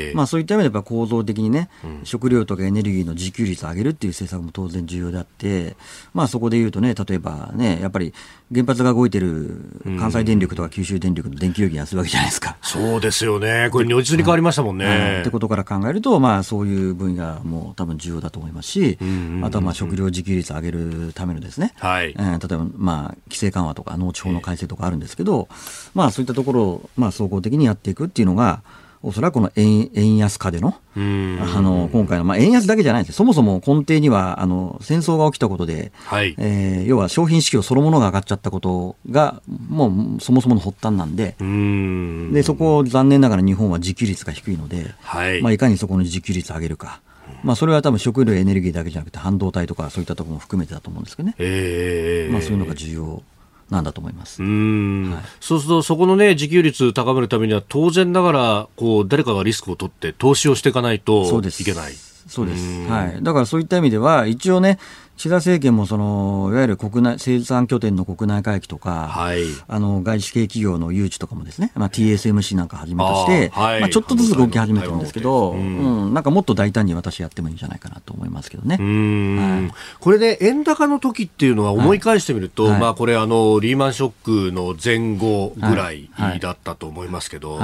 [0.09, 5.75] えー、まあ、そういった意味でやっぱ構造的にね、うん、食料とかエネルギーの自給率を上げるっていう政策も当然重要であって、
[6.13, 8.13] まあ、そこで言うとね、例えばね、やっぱり
[8.53, 9.61] 原発が動いてる
[9.99, 12.57] 関西電力とか九州電力の電気料金安いわけじゃないですか。
[12.61, 14.85] そうですよね、これ、如実に変わりましたもんね。
[14.85, 14.99] はい。
[14.99, 18.97] はい、ってことから考えると、まあ、そういう分野も多分重要だと思いますし、
[19.43, 25.47] あとはまあ食料自給率を上げるためのですね、はい、えー、例えばまあ規制緩和とか農地法の改正とかあるんですけど、
[25.93, 28.61] まあ、そういったところを、まあ、総合的にやっていくっていうのが、
[29.03, 42.31] おそらくこの円円安化での、あの、今回の、まあ、円安だけじゃないんですそもそも根底には、あの、戦争が起きたことで、はい、えー、要は商品市況そのものが上がっちゃったことが、もうそもそもの発端なんで、ん。
[42.31, 47.01] で、そこを残念ながら日本は自給率が低いので、はい、まあ、いかにそこの自給率を上げるか。
[47.43, 53.23] まあ、それは多分食料エネルギーだけじゃなくて半導体とかそういったところも含めてだと思うんですけどね、えーまあ、そういうのが重要
[53.71, 54.43] なんだと思います。
[54.43, 61.93] うん、はい、そうすると、そこのね、自給率高めるためには、当然ながら、こう、誰かがリスクを取って投資をしていかないといけない。
[62.27, 62.87] そうです。
[62.87, 63.23] はい。
[63.23, 64.77] だからそういった意味では、一応ね、
[65.21, 78.77] 岸田政権もそのいわゆる国内生産拠点の国内回帰とか、はい、あの外資系企業の誘致とかもですね、まあ、TSMC なんかはじめとして、はい、まあ、ちょっとずつ動き始めてるんですけど、うん、うん、なんかもっと大胆に私やってもいいんじゃないかなと思いますけどね。
[78.77, 86.09] はい、これで、円高の時っていうのは思い返してみると、まあこれあのリーマンショックの前後ぐらい
[86.39, 87.59] だったと思いますけど。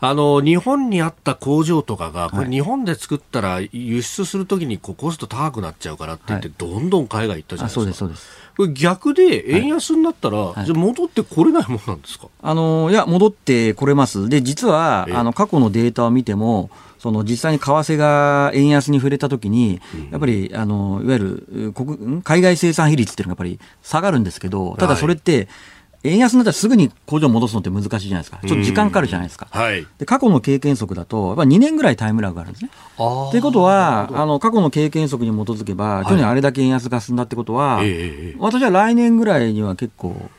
[0.00, 8.10] はいあの日本にあった工場とかが、これ、日本で作ったら輸出するときにこうコスト高くなっちゃうからって言って、どんどん海外行ったじゃないですか。
[8.56, 12.28] これ逆で円安になったら、はい、じゃ戻ってこれないもんなんですか？
[12.42, 14.28] あのいや、戻ってこれます。
[14.28, 16.70] で、実は、あの過去のデータを見ても、
[17.00, 19.80] その実際に為替が円安に触れたときに、
[20.10, 25.48] やっぱりあのいわゆる国海外生産比率っていうのがやっぱり下がるんですけど、ただそれって、はい
[26.04, 28.38] 円安になったらすぐに工場戻すのって難しいじゃないですか。
[28.46, 29.48] ちょっと時間かかるじゃないですか。
[29.50, 32.70] はい、で過去の経験則だと、やっぱ2年ぐらいタイムラグがあるんですね。
[32.96, 40.30] ということは、あの過去の経験則に基づけば、去年あれだけ円安が進んだってことは、はい、私は来年ぐらいには結構、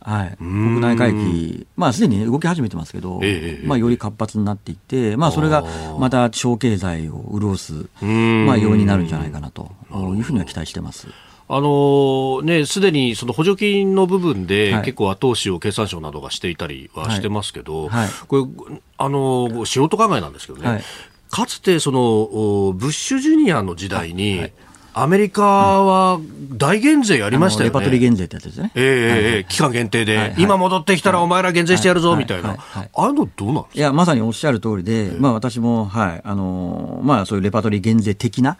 [0.00, 5.64] はい、国内回帰、まあ、すでに動き始めてますけど、えまあ、より活発になっていって、まあ、それが
[5.98, 9.70] また地方経済を潤す、まあ、要因になるんじゃないかなと
[10.16, 11.08] いうふうには期待してます。
[11.50, 18.06] あのね、すでにその補助金の部分で、結構後押しを経産省などがしていたりはしてますけど、はい。
[18.06, 20.84] はい、これ、あの素人考えなんですけどね、はい、
[21.30, 24.52] かつてそのブッシュジュニアの時代に、
[25.00, 26.20] アメリカは
[26.52, 27.70] 大減税やりましたよね。
[27.70, 28.72] レパトリー減税ってやつですね。
[28.74, 32.56] ええ期間限定で、今戻ってきたらお前ら減税してやるぞ、みたいな。
[32.58, 33.78] ああいうのどうなんですか？
[33.78, 38.58] いや、まさにおっしゃる通りで、まあ私も、はい、あのー、まあそういうレパトリー減税的な、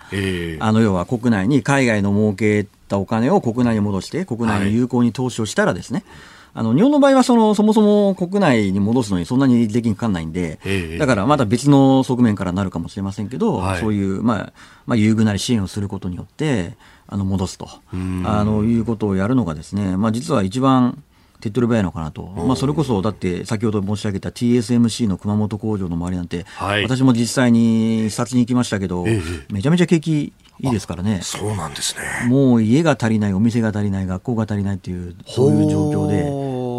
[0.60, 10.58] あの、要は国内に海外の儲けたお金を国内に戻して、国内に有効に投資をしたらですね、はいあの日本の場合はそのそもそも国内に戻すのにそんなに税金かかんないんで、
[10.98, 14.52] だからまた別の側面からなるかもしれませんけど、はい、そういう、まあ
[14.86, 16.76] まあ、優遇なり支援をすることによって、
[17.06, 17.68] あの戻すと。
[17.92, 21.02] あのいうことをやるのがですね、まあ、実は一番
[21.40, 31.20] 手っ取り早いのかなと、まあ、それこそだって先ほど申し上げた TSMC の熊本工場の周りなんて、はい、私も実際に視察に行きましたけど、ええ、めちゃめちゃ景気いいですからね。
[31.22, 32.28] そうなんですね。
[32.28, 36.24] もう家が足りない、お店が足りない、学校が足りないっていう、そういう状況で、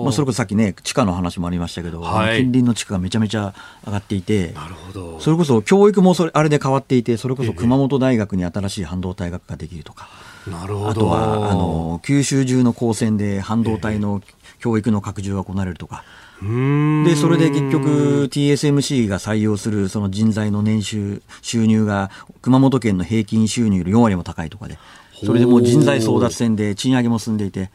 [0.04, 3.54] まあ、それこそさっきね、地価の話もありましたけど、はい、近隣の地価がめちゃめちゃ
[3.86, 5.20] 上がっていて、なるほど。
[5.20, 10.10] それこそ教育もそれあれで変わっていて、それこそ熊本大学に新しい半導体学科ができるとか。
[10.48, 10.90] なるほど。
[10.90, 14.22] あとはあの九州中の高専で半導体の
[14.60, 16.04] 教育の拡充が行われるとか、
[16.42, 24.78] で、それで結局 TSMC が採用するその人材の年収、収入が熊本県の平均収入より4割も高いとかで。
[25.26, 27.70] それでもう人材争奪戦で賃上げも進んでいて、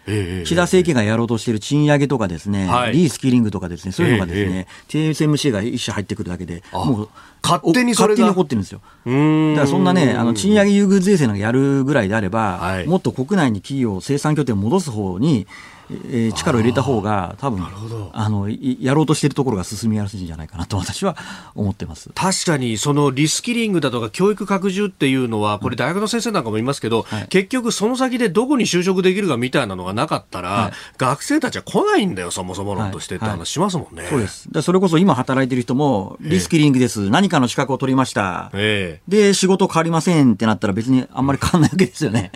[0.45, 7.09] 岸田政権がやろうとしている賃上げとかですね、リースキリングとかですね、そういうのがですね、TSMC が一社入ってくるだけで、もう
[7.43, 8.15] 勝手にそれが。
[8.15, 8.81] 勝手に起こってるんですよ。
[9.05, 15.47] だからそんなね、あの賃上げ優遇税制なんかやるぐらいであれば、もっと国内に企業、生産拠点を戻す方に、
[15.91, 17.65] えー、力を入れた方が多分
[18.13, 21.17] あのやろうとしているところが進みやすいんじゃないかなと私は
[21.55, 22.11] 思ってます。
[22.15, 34.53] 確かにそのリスキリングだとか教育拡充っていうのはこれ大学の先生なんかもいますけど、はい、結局その先でどこに就職できるかみたいなのがなかったら、はい、学生たちは来ないんだよそもそも論としてって話しますもんね、はい、そうです。
[34.53, 42.31] でそれこそ今働いてる人もリスキリングです、えー、何かの資格を取りました、えー、で仕事変わりませんってなったら別にあんまり変わらないわけですよね。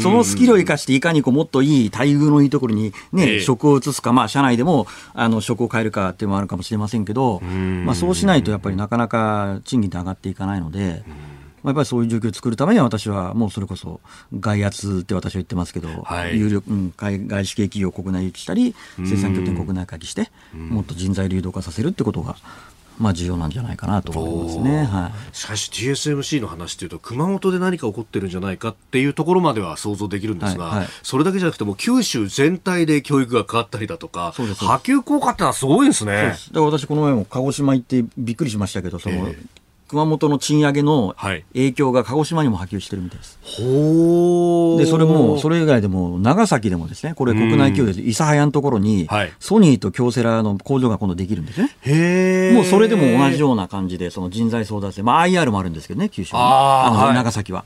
[0.00, 11.04] そのスキルを生かしていかにこうもっといい待遇のいいところにね、職を移すか、まあ、社内でもあの職を変えるかっていうのもあるかもしれませんけど、まあ、そうしないとやっぱりなかなか賃金って上がっていかないので。
[11.62, 14.00] まあ、やっぱりそういう状況を作るためには私はもうそれこそ
[14.38, 22.36] 外圧って私は言ってますけど、はい、有力、うん、外資系企業を国内行きしたり生産拠点国内回帰してもっと人材流動化させるってことが
[22.98, 34.42] まあ、重要なんじゃないかなと思いますね、はい、しかし TSMC の話というと熊本で何か起こってるんじゃないかっていうところまでは想像できるんですが、はいはい、それだけじゃなくても九州全体で教育が変わったりだとか波
[34.76, 36.12] 及効果ってのはすごいですね。
[36.12, 39.46] だから私この前も鹿児島行ってびっくりしましたけどその、えー
[39.88, 41.14] 熊本の賃上げの
[41.52, 43.38] 影響が鹿児島にも波及してるみたいです。
[43.42, 49.08] はい、で、それも、それ以外でも、長崎でもですね、これ国内企業で、諫早のところに、
[49.38, 51.70] ソニーと京セラの工場が今度できるんですね。
[51.82, 57.64] へもうそれでも同じような感じで、その人材争奪戦、まあ IR もあるんですけどね、九州あの、長崎は。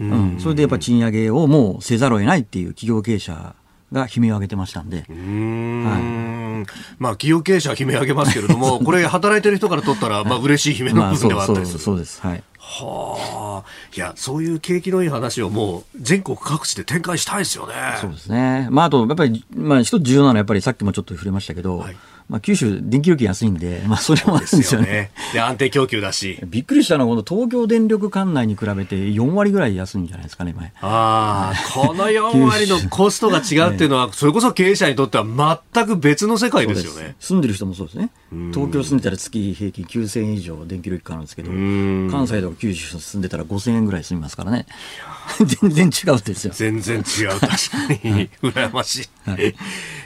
[0.00, 3.54] うん、それでやっぱ賃上げをもうせざるを得ないっていう企業経営者
[3.92, 5.04] が悲鳴を上げてましたんで。
[5.10, 6.66] んはい、
[6.98, 11.78] まあ、企業経営者は悲鳴を上げますけれども、 これ、働いてる人からとったら、まあ、嬉しい悲鳴の部分ではあったりする。
[11.78, 12.20] そうです。
[12.20, 12.42] はい。
[12.58, 17.74] はあ、いや、そういう景気のいい話をもう全国各地で展開したいですよね。
[18.00, 18.68] そうですね。
[18.70, 21.96] まあ、あと、やっぱり、まあ、一つ重要なのは、やっぱりさっきもちょっと触れましたけど、はい
[22.28, 25.10] まあ、九州、電気料金安いんで、まあ、それもあるんですよね。
[25.32, 26.38] で、安定供給だし。
[26.44, 30.72] びっくりしたのは、この東京電力管内に比べて4割ぐらい安いんじゃないですかね、前。
[30.80, 37.16] ああ、この4割のコストが違うっていうのは、 それこそ経営者にとっては全く別の世界ですよね。
[37.20, 38.10] 住んでる人もそうですね。
[38.52, 44.66] 東京住んでたら月平均9000円以上電気料金かかるんですけど、関西とか九州住んでたら5000円ぐらい住みますからね。
[45.62, 46.52] 全然違うですよ。
[46.54, 47.56] 全然違う、確か
[48.02, 48.28] に。
[48.42, 49.30] 羨ましい。
[49.30, 49.54] はい、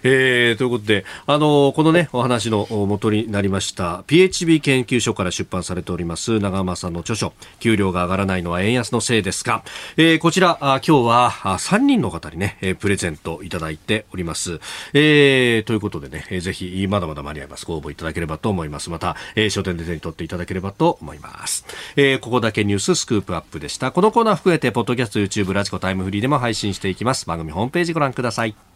[0.09, 9.65] えー、ということで、あの、このね、お話の元になりました、PHB 研究所から出版されております、長濱さんの著書、給料が上がらないのは円安のせいですが、
[9.97, 14.61] えー、こちら、あ今日は3人の方にね、プレゼントいただいております。
[14.93, 17.67] えー、ということでね、ぜひ、まだまだ間に合います。
[17.67, 18.91] ご応募いただければと思います。
[18.91, 21.65] また、えー、書店で手に取っていただければと思います。
[21.97, 23.91] えー、ここだけニューススクープアップでした。
[23.91, 27.27] このコーナー含めて、ポッドキャスト、YouTube、ラジコタイムフリーでも配信していきます。
[27.27, 28.76] 番組ホームページご覧ください。